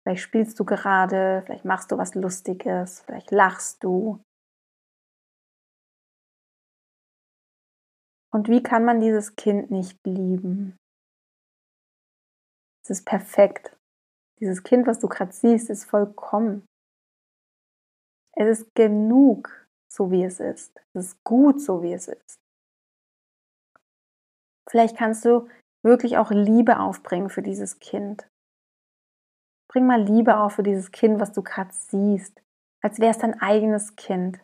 Vielleicht 0.03 0.23
spielst 0.23 0.59
du 0.59 0.65
gerade, 0.65 1.43
vielleicht 1.45 1.63
machst 1.63 1.91
du 1.91 1.97
was 1.97 2.15
Lustiges, 2.15 3.01
vielleicht 3.01 3.31
lachst 3.31 3.83
du, 3.83 4.21
Und 8.33 8.47
wie 8.47 8.63
kann 8.63 8.85
man 8.85 9.01
dieses 9.01 9.35
Kind 9.35 9.71
nicht 9.71 9.99
lieben? 10.05 10.77
Es 12.83 12.89
ist 12.89 13.05
perfekt. 13.05 13.77
Dieses 14.39 14.63
Kind, 14.63 14.87
was 14.87 14.99
du 14.99 15.07
gerade 15.07 15.31
siehst, 15.31 15.69
ist 15.69 15.85
vollkommen. 15.85 16.65
Es 18.33 18.59
ist 18.59 18.73
genug, 18.75 19.67
so 19.91 20.09
wie 20.09 20.23
es 20.23 20.39
ist. 20.39 20.79
Es 20.93 21.07
ist 21.07 21.23
gut, 21.23 21.61
so 21.61 21.83
wie 21.83 21.93
es 21.93 22.07
ist. 22.07 22.35
Vielleicht 24.69 24.97
kannst 24.97 25.25
du 25.25 25.49
wirklich 25.83 26.17
auch 26.17 26.31
Liebe 26.31 26.79
aufbringen 26.79 27.29
für 27.29 27.41
dieses 27.41 27.79
Kind. 27.79 28.27
Bring 29.69 29.85
mal 29.85 30.01
Liebe 30.01 30.37
auf 30.37 30.53
für 30.53 30.63
dieses 30.63 30.91
Kind, 30.91 31.19
was 31.19 31.33
du 31.33 31.43
gerade 31.43 31.71
siehst, 31.73 32.41
als 32.81 32.99
wäre 32.99 33.11
es 33.11 33.17
dein 33.17 33.39
eigenes 33.41 33.95
Kind. 33.95 34.41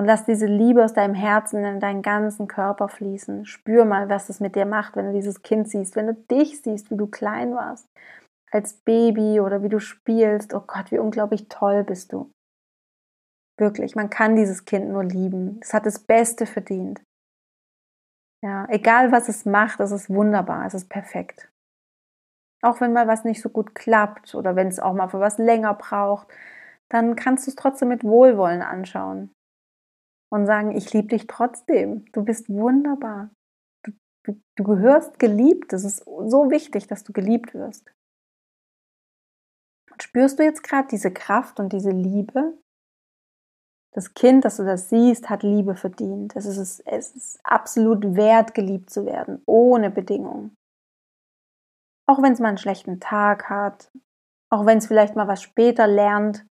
Und 0.00 0.06
lass 0.06 0.24
diese 0.24 0.46
Liebe 0.46 0.82
aus 0.82 0.94
deinem 0.94 1.14
Herzen 1.14 1.62
in 1.62 1.78
deinen 1.78 2.00
ganzen 2.00 2.48
Körper 2.48 2.88
fließen. 2.88 3.44
Spür 3.44 3.84
mal, 3.84 4.08
was 4.08 4.30
es 4.30 4.40
mit 4.40 4.56
dir 4.56 4.64
macht, 4.64 4.96
wenn 4.96 5.04
du 5.04 5.12
dieses 5.12 5.42
Kind 5.42 5.68
siehst, 5.68 5.94
wenn 5.94 6.06
du 6.06 6.14
dich 6.14 6.62
siehst, 6.62 6.90
wie 6.90 6.96
du 6.96 7.06
klein 7.06 7.54
warst, 7.54 7.86
als 8.50 8.72
Baby 8.72 9.40
oder 9.40 9.62
wie 9.62 9.68
du 9.68 9.78
spielst. 9.78 10.54
Oh 10.54 10.62
Gott, 10.66 10.90
wie 10.90 10.98
unglaublich 10.98 11.50
toll 11.50 11.84
bist 11.84 12.14
du. 12.14 12.30
Wirklich, 13.58 13.94
man 13.94 14.08
kann 14.08 14.36
dieses 14.36 14.64
Kind 14.64 14.88
nur 14.88 15.04
lieben. 15.04 15.60
Es 15.60 15.74
hat 15.74 15.84
das 15.84 15.98
Beste 15.98 16.46
verdient. 16.46 17.02
Ja, 18.42 18.66
egal 18.70 19.12
was 19.12 19.28
es 19.28 19.44
macht, 19.44 19.80
es 19.80 19.90
ist 19.90 20.08
wunderbar, 20.08 20.64
es 20.64 20.72
ist 20.72 20.88
perfekt. 20.88 21.50
Auch 22.62 22.80
wenn 22.80 22.94
mal 22.94 23.06
was 23.06 23.24
nicht 23.24 23.42
so 23.42 23.50
gut 23.50 23.74
klappt 23.74 24.34
oder 24.34 24.56
wenn 24.56 24.68
es 24.68 24.80
auch 24.80 24.94
mal 24.94 25.08
für 25.08 25.20
was 25.20 25.36
länger 25.36 25.74
braucht, 25.74 26.28
dann 26.88 27.16
kannst 27.16 27.46
du 27.46 27.50
es 27.50 27.54
trotzdem 27.54 27.88
mit 27.88 28.02
Wohlwollen 28.02 28.62
anschauen 28.62 29.34
und 30.30 30.46
sagen, 30.46 30.72
ich 30.72 30.92
liebe 30.92 31.08
dich 31.08 31.26
trotzdem. 31.26 32.04
Du 32.12 32.24
bist 32.24 32.48
wunderbar. 32.48 33.30
Du, 33.84 33.92
du, 34.24 34.40
du 34.56 34.64
gehörst 34.64 35.18
geliebt. 35.18 35.72
Es 35.72 35.84
ist 35.84 36.04
so 36.04 36.50
wichtig, 36.50 36.86
dass 36.86 37.04
du 37.04 37.12
geliebt 37.12 37.52
wirst. 37.54 37.84
Und 39.90 40.02
spürst 40.02 40.38
du 40.38 40.44
jetzt 40.44 40.62
gerade 40.62 40.88
diese 40.88 41.12
Kraft 41.12 41.60
und 41.60 41.72
diese 41.72 41.90
Liebe? 41.90 42.56
Das 43.92 44.14
Kind, 44.14 44.44
das 44.44 44.56
du 44.56 44.64
das 44.64 44.88
siehst, 44.88 45.28
hat 45.28 45.42
Liebe 45.42 45.74
verdient. 45.74 46.36
Es 46.36 46.46
ist, 46.46 46.80
es 46.86 47.16
ist 47.16 47.40
absolut 47.42 48.14
wert, 48.14 48.54
geliebt 48.54 48.90
zu 48.90 49.04
werden, 49.04 49.42
ohne 49.46 49.90
Bedingung. 49.90 50.54
Auch 52.08 52.22
wenn 52.22 52.32
es 52.32 52.38
mal 52.38 52.48
einen 52.48 52.58
schlechten 52.58 53.00
Tag 53.00 53.50
hat, 53.50 53.90
auch 54.48 54.64
wenn 54.64 54.78
es 54.78 54.86
vielleicht 54.86 55.16
mal 55.16 55.26
was 55.26 55.42
später 55.42 55.88
lernt, 55.88 56.46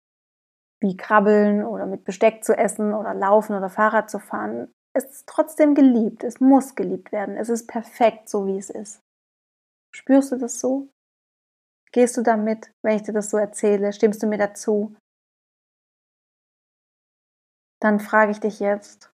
wie 0.86 0.96
Krabbeln 0.96 1.64
oder 1.64 1.88
mit 1.88 2.06
Besteck 2.06 2.44
zu 2.44 2.56
essen 2.56 2.94
oder 2.94 3.16
Laufen 3.16 3.56
oder 3.56 3.70
Fahrrad 3.70 4.10
zu 4.10 4.20
fahren. 4.20 4.72
Es 4.94 5.06
ist 5.06 5.28
trotzdem 5.28 5.74
geliebt. 5.74 6.24
Es 6.24 6.40
muss 6.40 6.76
geliebt 6.76 7.12
werden. 7.12 7.36
Es 7.36 7.50
ist 7.50 7.68
perfekt, 7.68 8.30
so 8.30 8.46
wie 8.46 8.58
es 8.58 8.70
ist. 8.70 9.02
Spürst 9.94 10.32
du 10.32 10.38
das 10.38 10.60
so? 10.60 10.90
Gehst 11.92 12.16
du 12.18 12.22
damit, 12.22 12.72
wenn 12.84 12.98
ich 12.98 13.04
dir 13.04 13.14
das 13.14 13.30
so 13.30 13.38
erzähle? 13.38 13.94
Stimmst 13.94 14.22
du 14.22 14.28
mir 14.28 14.38
dazu? 14.38 14.96
Dann 17.82 18.00
frage 18.00 18.32
ich 18.32 18.40
dich 18.40 18.60
jetzt, 18.60 19.12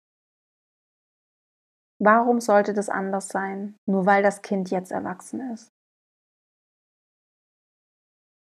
warum 2.03 2.41
sollte 2.41 2.75
das 2.75 2.89
anders 2.89 3.29
sein, 3.29 3.77
nur 3.87 4.07
weil 4.07 4.23
das 4.23 4.43
Kind 4.43 4.71
jetzt 4.71 4.93
erwachsen 4.93 5.41
ist? 5.53 5.71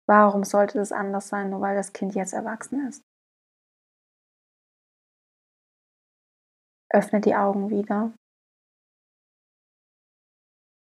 Warum 0.07 0.43
sollte 0.43 0.77
das 0.77 0.91
anders 0.91 1.27
sein, 1.29 1.49
nur 1.49 1.61
weil 1.61 1.75
das 1.75 1.93
Kind 1.93 2.13
jetzt 2.15 2.33
erwachsen 2.33 2.87
ist? 2.87 3.01
Öffne 6.93 7.21
die 7.21 7.35
Augen 7.35 7.69
wieder. 7.69 8.13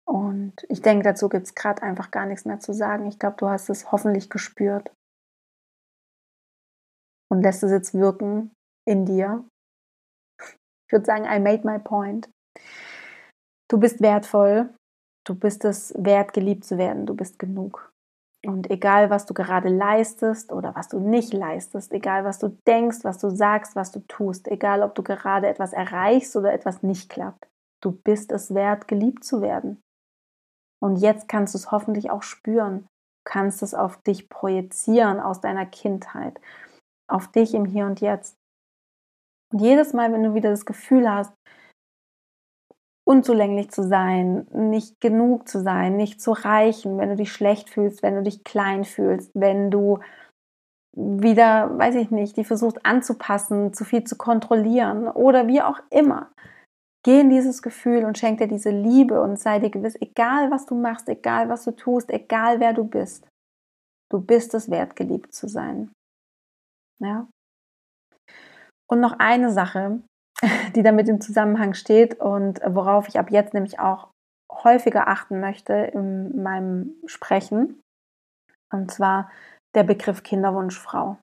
Und 0.07 0.65
ich 0.67 0.81
denke, 0.81 1.03
dazu 1.03 1.29
gibt 1.29 1.47
es 1.47 1.55
gerade 1.55 1.83
einfach 1.83 2.11
gar 2.11 2.25
nichts 2.25 2.45
mehr 2.45 2.59
zu 2.59 2.73
sagen. 2.73 3.05
Ich 3.05 3.17
glaube, 3.17 3.37
du 3.37 3.47
hast 3.47 3.69
es 3.69 3.91
hoffentlich 3.91 4.29
gespürt. 4.29 4.91
Und 7.29 7.43
lässt 7.43 7.63
es 7.63 7.71
jetzt 7.71 7.93
wirken 7.93 8.51
in 8.85 9.05
dir. 9.05 9.47
Ich 10.39 10.91
würde 10.91 11.05
sagen, 11.05 11.23
I 11.23 11.39
made 11.39 11.65
my 11.65 11.79
point. 11.79 12.29
Du 13.69 13.79
bist 13.79 14.01
wertvoll. 14.01 14.73
Du 15.25 15.35
bist 15.35 15.63
es 15.63 15.93
wert, 15.97 16.33
geliebt 16.33 16.65
zu 16.65 16.77
werden. 16.77 17.05
Du 17.05 17.15
bist 17.15 17.39
genug. 17.39 17.90
Und 18.45 18.71
egal, 18.71 19.11
was 19.11 19.27
du 19.27 19.35
gerade 19.35 19.69
leistest 19.69 20.51
oder 20.51 20.73
was 20.73 20.87
du 20.87 20.99
nicht 20.99 21.31
leistest, 21.31 21.91
egal, 21.93 22.25
was 22.25 22.39
du 22.39 22.49
denkst, 22.67 23.03
was 23.03 23.19
du 23.19 23.29
sagst, 23.29 23.75
was 23.75 23.91
du 23.91 23.99
tust, 24.07 24.47
egal, 24.47 24.81
ob 24.81 24.95
du 24.95 25.03
gerade 25.03 25.47
etwas 25.47 25.73
erreichst 25.73 26.35
oder 26.35 26.51
etwas 26.51 26.81
nicht 26.81 27.09
klappt, 27.09 27.47
du 27.83 27.91
bist 27.91 28.31
es 28.31 28.53
wert, 28.53 28.87
geliebt 28.87 29.23
zu 29.23 29.41
werden. 29.41 29.81
Und 30.81 30.97
jetzt 30.97 31.27
kannst 31.27 31.53
du 31.53 31.59
es 31.59 31.71
hoffentlich 31.71 32.09
auch 32.09 32.23
spüren, 32.23 32.79
du 32.79 32.87
kannst 33.25 33.61
es 33.61 33.75
auf 33.75 34.01
dich 34.01 34.27
projizieren 34.27 35.19
aus 35.19 35.39
deiner 35.39 35.67
Kindheit, 35.67 36.41
auf 37.07 37.27
dich 37.27 37.53
im 37.53 37.65
Hier 37.65 37.85
und 37.85 38.01
Jetzt. 38.01 38.35
Und 39.53 39.59
jedes 39.59 39.93
Mal, 39.93 40.11
wenn 40.11 40.23
du 40.23 40.33
wieder 40.33 40.49
das 40.49 40.65
Gefühl 40.65 41.07
hast, 41.11 41.31
unzulänglich 43.11 43.69
zu 43.71 43.83
sein, 43.83 44.47
nicht 44.53 45.01
genug 45.01 45.49
zu 45.49 45.59
sein, 45.61 45.97
nicht 45.97 46.21
zu 46.21 46.31
reichen, 46.31 46.97
wenn 46.97 47.09
du 47.09 47.17
dich 47.17 47.33
schlecht 47.33 47.69
fühlst, 47.69 48.03
wenn 48.03 48.15
du 48.15 48.23
dich 48.23 48.45
klein 48.45 48.85
fühlst, 48.85 49.31
wenn 49.33 49.69
du 49.69 49.99
wieder, 50.95 51.77
weiß 51.77 51.95
ich 51.95 52.09
nicht, 52.09 52.37
die 52.37 52.45
versuchst 52.45 52.85
anzupassen, 52.85 53.73
zu 53.73 53.83
viel 53.83 54.05
zu 54.05 54.15
kontrollieren 54.15 55.09
oder 55.09 55.47
wie 55.47 55.61
auch 55.61 55.79
immer. 55.89 56.31
Geh 57.03 57.19
in 57.19 57.29
dieses 57.29 57.61
Gefühl 57.61 58.05
und 58.05 58.17
schenk 58.17 58.39
dir 58.39 58.47
diese 58.47 58.69
Liebe 58.69 59.21
und 59.21 59.37
sei 59.37 59.59
dir 59.59 59.71
gewiss, 59.71 59.97
egal 59.99 60.49
was 60.49 60.65
du 60.65 60.75
machst, 60.75 61.09
egal 61.09 61.49
was 61.49 61.65
du 61.65 61.71
tust, 61.71 62.09
egal 62.11 62.61
wer 62.61 62.71
du 62.71 62.85
bist, 62.85 63.27
du 64.09 64.21
bist 64.21 64.53
es 64.53 64.69
wert, 64.69 64.95
geliebt 64.95 65.33
zu 65.33 65.49
sein. 65.49 65.91
Ja. 67.01 67.27
Und 68.89 69.01
noch 69.01 69.19
eine 69.19 69.51
Sache, 69.51 70.01
die 70.75 70.83
damit 70.83 71.07
im 71.09 71.21
Zusammenhang 71.21 71.73
steht 71.73 72.19
und 72.19 72.59
worauf 72.65 73.07
ich 73.07 73.19
ab 73.19 73.31
jetzt 73.31 73.53
nämlich 73.53 73.79
auch 73.79 74.09
häufiger 74.51 75.07
achten 75.07 75.39
möchte 75.39 75.73
in 75.73 76.41
meinem 76.41 76.95
Sprechen. 77.05 77.81
Und 78.71 78.91
zwar 78.91 79.29
der 79.75 79.83
Begriff 79.83 80.23
Kinderwunschfrau. 80.23 81.17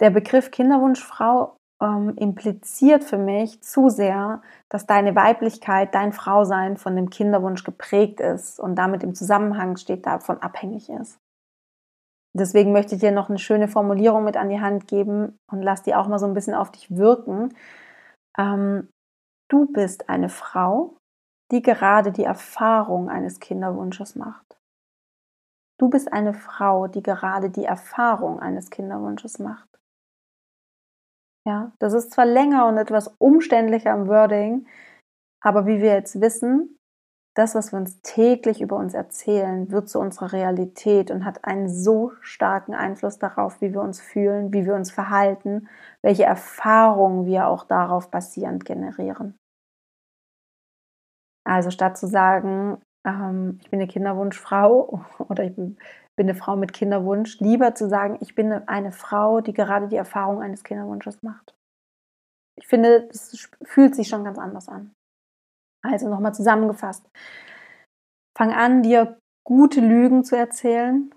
Der 0.00 0.10
Begriff 0.10 0.50
Kinderwunschfrau 0.50 1.56
ähm, 1.82 2.14
impliziert 2.16 3.04
für 3.04 3.18
mich 3.18 3.62
zu 3.62 3.88
sehr, 3.88 4.42
dass 4.70 4.86
deine 4.86 5.14
Weiblichkeit, 5.14 5.94
dein 5.94 6.12
Frausein 6.12 6.76
von 6.76 6.96
dem 6.96 7.10
Kinderwunsch 7.10 7.64
geprägt 7.64 8.20
ist 8.20 8.58
und 8.58 8.76
damit 8.76 9.02
im 9.02 9.14
Zusammenhang 9.14 9.76
steht, 9.76 10.06
davon 10.06 10.38
abhängig 10.38 10.88
ist. 10.88 11.18
Deswegen 12.34 12.72
möchte 12.72 12.94
ich 12.94 13.00
dir 13.00 13.12
noch 13.12 13.28
eine 13.28 13.38
schöne 13.38 13.68
Formulierung 13.68 14.24
mit 14.24 14.38
an 14.38 14.48
die 14.48 14.60
Hand 14.60 14.88
geben 14.88 15.36
und 15.50 15.60
lass 15.60 15.82
die 15.82 15.94
auch 15.94 16.08
mal 16.08 16.18
so 16.18 16.26
ein 16.26 16.34
bisschen 16.34 16.54
auf 16.54 16.70
dich 16.70 16.96
wirken, 16.96 17.54
ähm, 18.38 18.88
du 19.50 19.66
bist 19.72 20.08
eine 20.08 20.28
Frau, 20.28 20.96
die 21.50 21.62
gerade 21.62 22.12
die 22.12 22.24
Erfahrung 22.24 23.08
eines 23.08 23.40
Kinderwunsches 23.40 24.16
macht. 24.16 24.58
Du 25.78 25.90
bist 25.90 26.12
eine 26.12 26.32
Frau, 26.32 26.86
die 26.86 27.02
gerade 27.02 27.50
die 27.50 27.64
Erfahrung 27.64 28.40
eines 28.40 28.70
Kinderwunsches 28.70 29.38
macht. 29.38 29.68
Ja, 31.46 31.72
das 31.80 31.92
ist 31.92 32.12
zwar 32.12 32.24
länger 32.24 32.66
und 32.68 32.78
etwas 32.78 33.08
umständlicher 33.18 33.92
im 33.92 34.06
Wording, 34.06 34.68
aber 35.42 35.66
wie 35.66 35.80
wir 35.80 35.92
jetzt 35.92 36.20
wissen, 36.20 36.78
das, 37.34 37.54
was 37.54 37.72
wir 37.72 37.78
uns 37.78 38.00
täglich 38.02 38.60
über 38.60 38.76
uns 38.76 38.92
erzählen, 38.92 39.70
wird 39.70 39.88
zu 39.88 39.98
unserer 39.98 40.32
Realität 40.32 41.10
und 41.10 41.24
hat 41.24 41.44
einen 41.44 41.68
so 41.68 42.12
starken 42.20 42.74
Einfluss 42.74 43.18
darauf, 43.18 43.60
wie 43.60 43.72
wir 43.72 43.80
uns 43.80 44.00
fühlen, 44.00 44.52
wie 44.52 44.66
wir 44.66 44.74
uns 44.74 44.90
verhalten, 44.90 45.68
welche 46.02 46.24
Erfahrungen 46.24 47.24
wir 47.24 47.48
auch 47.48 47.64
darauf 47.64 48.10
basierend 48.10 48.64
generieren. 48.64 49.34
Also 51.44 51.70
statt 51.70 51.96
zu 51.96 52.06
sagen, 52.06 52.80
ähm, 53.06 53.58
ich 53.62 53.70
bin 53.70 53.80
eine 53.80 53.88
Kinderwunschfrau 53.88 55.02
oder 55.28 55.44
ich 55.44 55.56
bin 55.56 55.76
eine 56.18 56.34
Frau 56.34 56.56
mit 56.56 56.74
Kinderwunsch, 56.74 57.40
lieber 57.40 57.74
zu 57.74 57.88
sagen, 57.88 58.18
ich 58.20 58.34
bin 58.34 58.52
eine 58.52 58.92
Frau, 58.92 59.40
die 59.40 59.54
gerade 59.54 59.88
die 59.88 59.96
Erfahrung 59.96 60.42
eines 60.42 60.62
Kinderwunsches 60.62 61.22
macht. 61.22 61.54
Ich 62.58 62.68
finde, 62.68 63.08
es 63.10 63.50
fühlt 63.62 63.94
sich 63.94 64.08
schon 64.08 64.24
ganz 64.24 64.38
anders 64.38 64.68
an. 64.68 64.92
Also 65.82 66.08
nochmal 66.08 66.34
zusammengefasst. 66.34 67.08
Fang 68.36 68.52
an, 68.52 68.82
dir 68.82 69.18
gute 69.44 69.80
Lügen 69.80 70.24
zu 70.24 70.36
erzählen. 70.36 71.12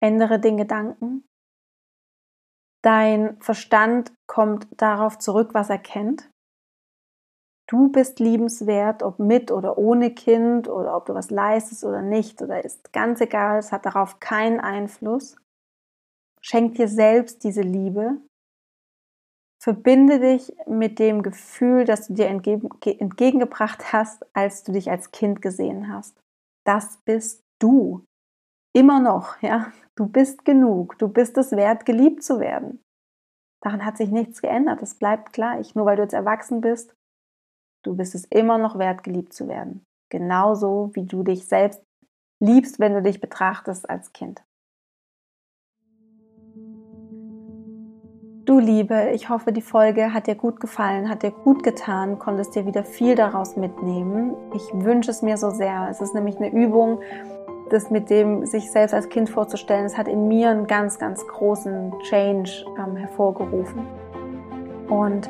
Ändere 0.00 0.38
den 0.38 0.56
Gedanken. 0.56 1.24
Dein 2.82 3.40
Verstand 3.40 4.12
kommt 4.28 4.68
darauf 4.80 5.18
zurück, 5.18 5.50
was 5.52 5.68
er 5.68 5.78
kennt. 5.78 6.30
Du 7.68 7.90
bist 7.90 8.18
liebenswert, 8.18 9.02
ob 9.02 9.18
mit 9.18 9.50
oder 9.50 9.76
ohne 9.76 10.14
Kind 10.14 10.68
oder 10.68 10.96
ob 10.96 11.04
du 11.06 11.14
was 11.14 11.30
leistest 11.30 11.84
oder 11.84 12.00
nicht 12.00 12.40
oder 12.40 12.64
ist 12.64 12.92
ganz 12.92 13.20
egal, 13.20 13.58
es 13.58 13.72
hat 13.72 13.84
darauf 13.84 14.20
keinen 14.20 14.58
Einfluss. 14.58 15.36
Schenk 16.40 16.76
dir 16.76 16.88
selbst 16.88 17.44
diese 17.44 17.60
Liebe 17.60 18.22
Verbinde 19.68 20.18
dich 20.18 20.50
mit 20.66 20.98
dem 20.98 21.22
Gefühl, 21.22 21.84
das 21.84 22.06
du 22.06 22.14
dir 22.14 22.28
entgegengebracht 22.28 23.92
hast, 23.92 24.24
als 24.34 24.64
du 24.64 24.72
dich 24.72 24.90
als 24.90 25.10
Kind 25.10 25.42
gesehen 25.42 25.92
hast. 25.92 26.18
Das 26.64 26.96
bist 27.04 27.44
du. 27.60 28.02
Immer 28.74 28.98
noch, 28.98 29.42
ja. 29.42 29.70
Du 29.94 30.06
bist 30.06 30.46
genug. 30.46 30.98
Du 30.98 31.08
bist 31.08 31.36
es 31.36 31.52
wert, 31.52 31.84
geliebt 31.84 32.22
zu 32.22 32.40
werden. 32.40 32.82
Daran 33.62 33.84
hat 33.84 33.98
sich 33.98 34.10
nichts 34.10 34.40
geändert. 34.40 34.80
Es 34.80 34.94
bleibt 34.94 35.34
gleich. 35.34 35.74
Nur 35.74 35.84
weil 35.84 35.96
du 35.96 36.02
jetzt 36.02 36.14
erwachsen 36.14 36.62
bist, 36.62 36.94
du 37.84 37.94
bist 37.94 38.14
es 38.14 38.24
immer 38.24 38.56
noch 38.56 38.78
wert, 38.78 39.04
geliebt 39.04 39.34
zu 39.34 39.48
werden. 39.48 39.84
Genauso 40.10 40.92
wie 40.94 41.04
du 41.04 41.22
dich 41.22 41.44
selbst 41.44 41.82
liebst, 42.42 42.80
wenn 42.80 42.94
du 42.94 43.02
dich 43.02 43.20
betrachtest 43.20 43.90
als 43.90 44.14
Kind. 44.14 44.42
Du 48.48 48.58
Liebe, 48.58 49.10
ich 49.12 49.28
hoffe, 49.28 49.52
die 49.52 49.60
Folge 49.60 50.14
hat 50.14 50.26
dir 50.26 50.34
gut 50.34 50.58
gefallen, 50.58 51.10
hat 51.10 51.22
dir 51.22 51.32
gut 51.32 51.62
getan, 51.62 52.18
konntest 52.18 52.54
dir 52.54 52.64
wieder 52.64 52.82
viel 52.82 53.14
daraus 53.14 53.56
mitnehmen. 53.56 54.34
Ich 54.54 54.62
wünsche 54.72 55.10
es 55.10 55.20
mir 55.20 55.36
so 55.36 55.50
sehr. 55.50 55.88
Es 55.90 56.00
ist 56.00 56.14
nämlich 56.14 56.38
eine 56.38 56.50
Übung, 56.50 57.00
das 57.68 57.90
mit 57.90 58.08
dem 58.08 58.46
sich 58.46 58.70
selbst 58.70 58.94
als 58.94 59.10
Kind 59.10 59.28
vorzustellen. 59.28 59.84
Es 59.84 59.98
hat 59.98 60.08
in 60.08 60.28
mir 60.28 60.48
einen 60.48 60.66
ganz, 60.66 60.98
ganz 60.98 61.26
großen 61.26 61.92
Change 62.08 62.64
ähm, 62.78 62.96
hervorgerufen. 62.96 63.82
Und 64.88 65.28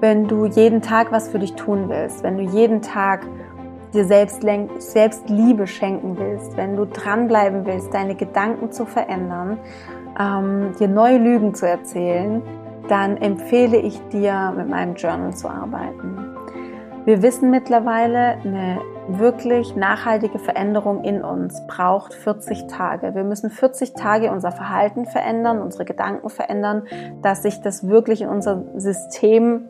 wenn 0.00 0.28
du 0.28 0.44
jeden 0.44 0.82
Tag 0.82 1.12
was 1.12 1.30
für 1.30 1.38
dich 1.38 1.54
tun 1.54 1.88
willst, 1.88 2.22
wenn 2.22 2.36
du 2.36 2.42
jeden 2.42 2.82
Tag 2.82 3.26
dir 3.94 4.04
selbst, 4.04 4.44
selbst 4.76 5.30
Liebe 5.30 5.66
schenken 5.66 6.18
willst, 6.18 6.54
wenn 6.58 6.76
du 6.76 6.84
dranbleiben 6.84 7.64
willst, 7.64 7.94
deine 7.94 8.14
Gedanken 8.14 8.72
zu 8.72 8.84
verändern 8.84 9.56
ähm, 10.18 10.72
dir 10.78 10.88
neue 10.88 11.18
Lügen 11.18 11.54
zu 11.54 11.68
erzählen, 11.68 12.42
dann 12.88 13.16
empfehle 13.16 13.78
ich 13.78 14.00
dir, 14.08 14.52
mit 14.56 14.68
meinem 14.68 14.94
Journal 14.94 15.34
zu 15.34 15.48
arbeiten. 15.48 16.36
Wir 17.04 17.22
wissen 17.22 17.50
mittlerweile, 17.50 18.38
eine 18.44 18.80
wirklich 19.08 19.76
nachhaltige 19.76 20.38
Veränderung 20.38 21.04
in 21.04 21.22
uns 21.22 21.64
braucht 21.68 22.14
40 22.14 22.66
Tage. 22.66 23.14
Wir 23.14 23.22
müssen 23.22 23.50
40 23.50 23.94
Tage 23.94 24.32
unser 24.32 24.50
Verhalten 24.50 25.06
verändern, 25.06 25.62
unsere 25.62 25.84
Gedanken 25.84 26.28
verändern, 26.28 26.82
dass 27.22 27.42
sich 27.42 27.60
das 27.60 27.86
wirklich 27.86 28.22
in 28.22 28.28
unser 28.28 28.64
System 28.74 29.68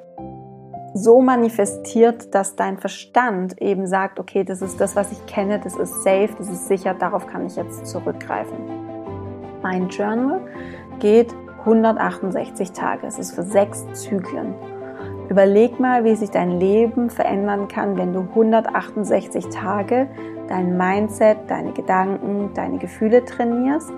so 0.95 1.21
manifestiert, 1.21 2.35
dass 2.35 2.57
dein 2.57 2.79
Verstand 2.79 3.61
eben 3.61 3.87
sagt, 3.87 4.19
okay, 4.19 4.45
das 4.45 4.63
ist 4.63 4.81
das, 4.81 4.97
was 4.97 5.13
ich 5.13 5.27
kenne, 5.27 5.61
das 5.63 5.77
ist 5.77 6.03
safe, 6.03 6.31
das 6.39 6.49
ist 6.49 6.69
sicher, 6.69 6.95
darauf 6.95 7.27
kann 7.27 7.45
ich 7.45 7.57
jetzt 7.57 7.87
zurückgreifen. 7.87 8.86
Mein 9.69 9.89
Journal 9.89 10.43
geht 11.01 11.35
168 11.65 12.71
Tage. 12.71 13.05
Es 13.09 13.19
ist 13.19 13.33
für 13.33 13.43
sechs 13.43 13.85
Zyklen. 13.95 14.55
Überleg 15.29 15.81
mal, 15.81 16.05
wie 16.05 16.15
sich 16.15 16.31
dein 16.31 16.61
Leben 16.61 17.11
verändern 17.11 17.67
kann, 17.67 17.97
wenn 17.97 18.13
du 18.13 18.21
168 18.21 19.49
Tage 19.49 20.07
dein 20.47 20.77
Mindset, 20.77 21.39
deine 21.49 21.73
Gedanken, 21.73 22.51
deine 22.55 22.79
Gefühle 22.79 23.25
trainierst 23.25 23.93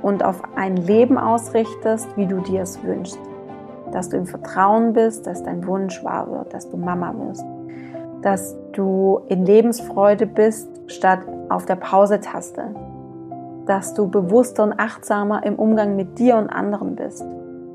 und 0.00 0.24
auf 0.24 0.40
ein 0.56 0.78
Leben 0.78 1.18
ausrichtest, 1.18 2.16
wie 2.16 2.24
du 2.24 2.40
dir 2.40 2.62
es 2.62 2.82
wünschst. 2.82 3.20
Dass 3.92 4.08
du 4.08 4.16
im 4.16 4.26
Vertrauen 4.26 4.94
bist, 4.94 5.26
dass 5.26 5.42
dein 5.42 5.66
Wunsch 5.66 6.02
wahr 6.02 6.30
wird, 6.30 6.54
dass 6.54 6.70
du 6.70 6.78
Mama 6.78 7.14
wirst. 7.18 7.44
Dass 8.22 8.56
du 8.72 9.20
in 9.28 9.44
Lebensfreude 9.44 10.24
bist, 10.24 10.70
statt 10.86 11.20
auf 11.50 11.66
der 11.66 11.76
Pause-Taste 11.76 12.74
dass 13.70 13.94
du 13.94 14.08
bewusster 14.08 14.64
und 14.64 14.80
achtsamer 14.80 15.46
im 15.46 15.54
Umgang 15.54 15.94
mit 15.94 16.18
dir 16.18 16.34
und 16.34 16.50
anderen 16.50 16.96
bist, 16.96 17.24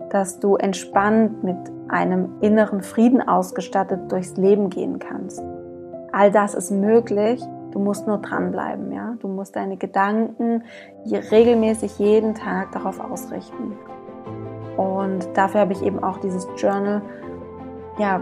dass 0.09 0.41
du 0.41 0.57
entspannt 0.57 1.41
mit 1.41 1.55
einem 1.87 2.33
inneren 2.41 2.81
Frieden 2.81 3.25
ausgestattet 3.25 4.11
durchs 4.11 4.35
Leben 4.35 4.69
gehen 4.69 4.99
kannst. 4.99 5.41
All 6.11 6.31
das 6.31 6.53
ist 6.53 6.69
möglich. 6.69 7.41
Du 7.71 7.79
musst 7.79 8.07
nur 8.07 8.17
dranbleiben, 8.17 8.91
ja. 8.91 9.15
Du 9.21 9.29
musst 9.29 9.55
deine 9.55 9.77
Gedanken 9.77 10.63
regelmäßig 11.31 11.97
jeden 11.97 12.35
Tag 12.35 12.73
darauf 12.73 12.99
ausrichten. 12.99 13.77
Und 14.75 15.29
dafür 15.33 15.61
habe 15.61 15.71
ich 15.71 15.81
eben 15.81 16.03
auch 16.03 16.17
dieses 16.17 16.45
Journal, 16.57 17.01
ja, 17.99 18.19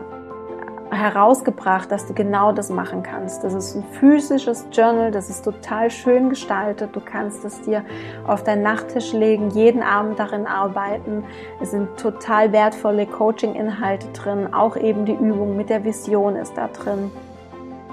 herausgebracht, 0.93 1.91
dass 1.91 2.05
du 2.05 2.13
genau 2.13 2.51
das 2.51 2.69
machen 2.69 3.03
kannst. 3.03 3.43
Das 3.43 3.53
ist 3.53 3.75
ein 3.75 3.83
physisches 3.99 4.65
Journal, 4.71 5.11
das 5.11 5.29
ist 5.29 5.43
total 5.43 5.89
schön 5.91 6.29
gestaltet. 6.29 6.95
Du 6.95 6.99
kannst 6.99 7.43
es 7.45 7.61
dir 7.61 7.83
auf 8.27 8.43
deinen 8.43 8.63
Nachttisch 8.63 9.13
legen, 9.13 9.49
jeden 9.51 9.83
Abend 9.83 10.19
darin 10.19 10.47
arbeiten. 10.47 11.23
Es 11.61 11.71
sind 11.71 11.97
total 11.97 12.51
wertvolle 12.51 13.05
Coaching-Inhalte 13.05 14.07
drin, 14.13 14.53
auch 14.53 14.77
eben 14.77 15.05
die 15.05 15.13
Übung 15.13 15.57
mit 15.57 15.69
der 15.69 15.83
Vision 15.83 16.35
ist 16.35 16.57
da 16.57 16.67
drin. 16.67 17.11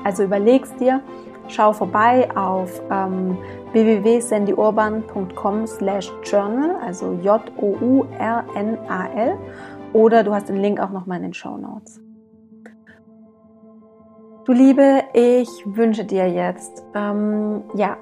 Also 0.04 0.22
überlegst 0.22 0.80
dir, 0.80 1.00
schau 1.48 1.72
vorbei 1.72 2.28
auf 2.34 2.80
ähm, 2.90 3.36
www.sandyurban.com 3.72 5.66
slash 5.66 6.12
journal, 6.24 6.76
also 6.84 7.12
J-O-U-R-N-A-L 7.22 8.18
oder 9.92 10.22
du 10.24 10.32
hast 10.32 10.48
den 10.48 10.56
Link 10.56 10.80
auch 10.80 10.90
nochmal 10.90 11.18
in 11.18 11.24
den 11.24 11.34
Show 11.34 11.56
Notes. 11.56 12.00
Du 14.44 14.52
Liebe, 14.52 15.04
ich 15.12 15.48
wünsche 15.66 16.04
dir 16.04 16.26
jetzt 16.30 16.82
ähm, 16.94 17.62
ja 17.74 17.98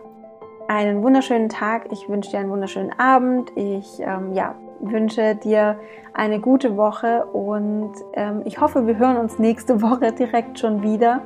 einen 0.68 1.03
wunderschönen 1.03 1.49
Tag. 1.49 1.89
Ich 1.91 2.09
wünsche 2.09 2.30
dir 2.30 2.39
einen 2.39 2.51
wunderschönen 2.51 2.93
Abend. 2.97 3.51
Ich 3.57 3.99
ähm, 3.99 4.32
ja, 4.34 4.55
wünsche 4.78 5.34
dir 5.34 5.80
eine 6.14 6.39
gute 6.39 6.76
Woche 6.76 7.24
und 7.26 7.93
ähm, 8.12 8.43
ich 8.45 8.61
hoffe, 8.61 8.86
wir 8.86 8.99
hören 8.99 9.16
uns 9.16 9.41
nächste 9.41 9.82
Woche 9.82 10.12
direkt 10.12 10.61
schon 10.61 10.82
wieder. 10.82 11.22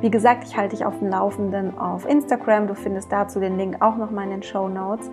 Wie 0.00 0.10
gesagt, 0.10 0.42
ich 0.44 0.56
halte 0.56 0.74
dich 0.74 0.84
auf 0.84 0.98
dem 0.98 1.10
Laufenden 1.10 1.78
auf 1.78 2.04
Instagram. 2.04 2.66
Du 2.66 2.74
findest 2.74 3.12
dazu 3.12 3.38
den 3.38 3.56
Link 3.56 3.76
auch 3.80 3.96
noch 3.96 4.10
mal 4.10 4.24
in 4.24 4.30
den 4.30 4.42
Show 4.42 4.68
Notes. 4.68 5.10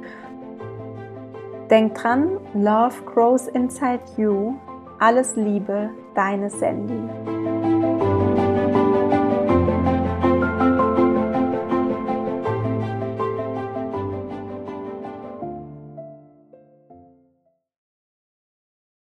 Denk 1.69 1.93
dran, 1.93 2.39
Love 2.55 3.03
grows 3.05 3.47
inside 3.49 4.01
you. 4.17 4.55
Alles 4.99 5.35
Liebe, 5.35 5.91
deine 6.15 6.49
Sandy. 6.49 7.72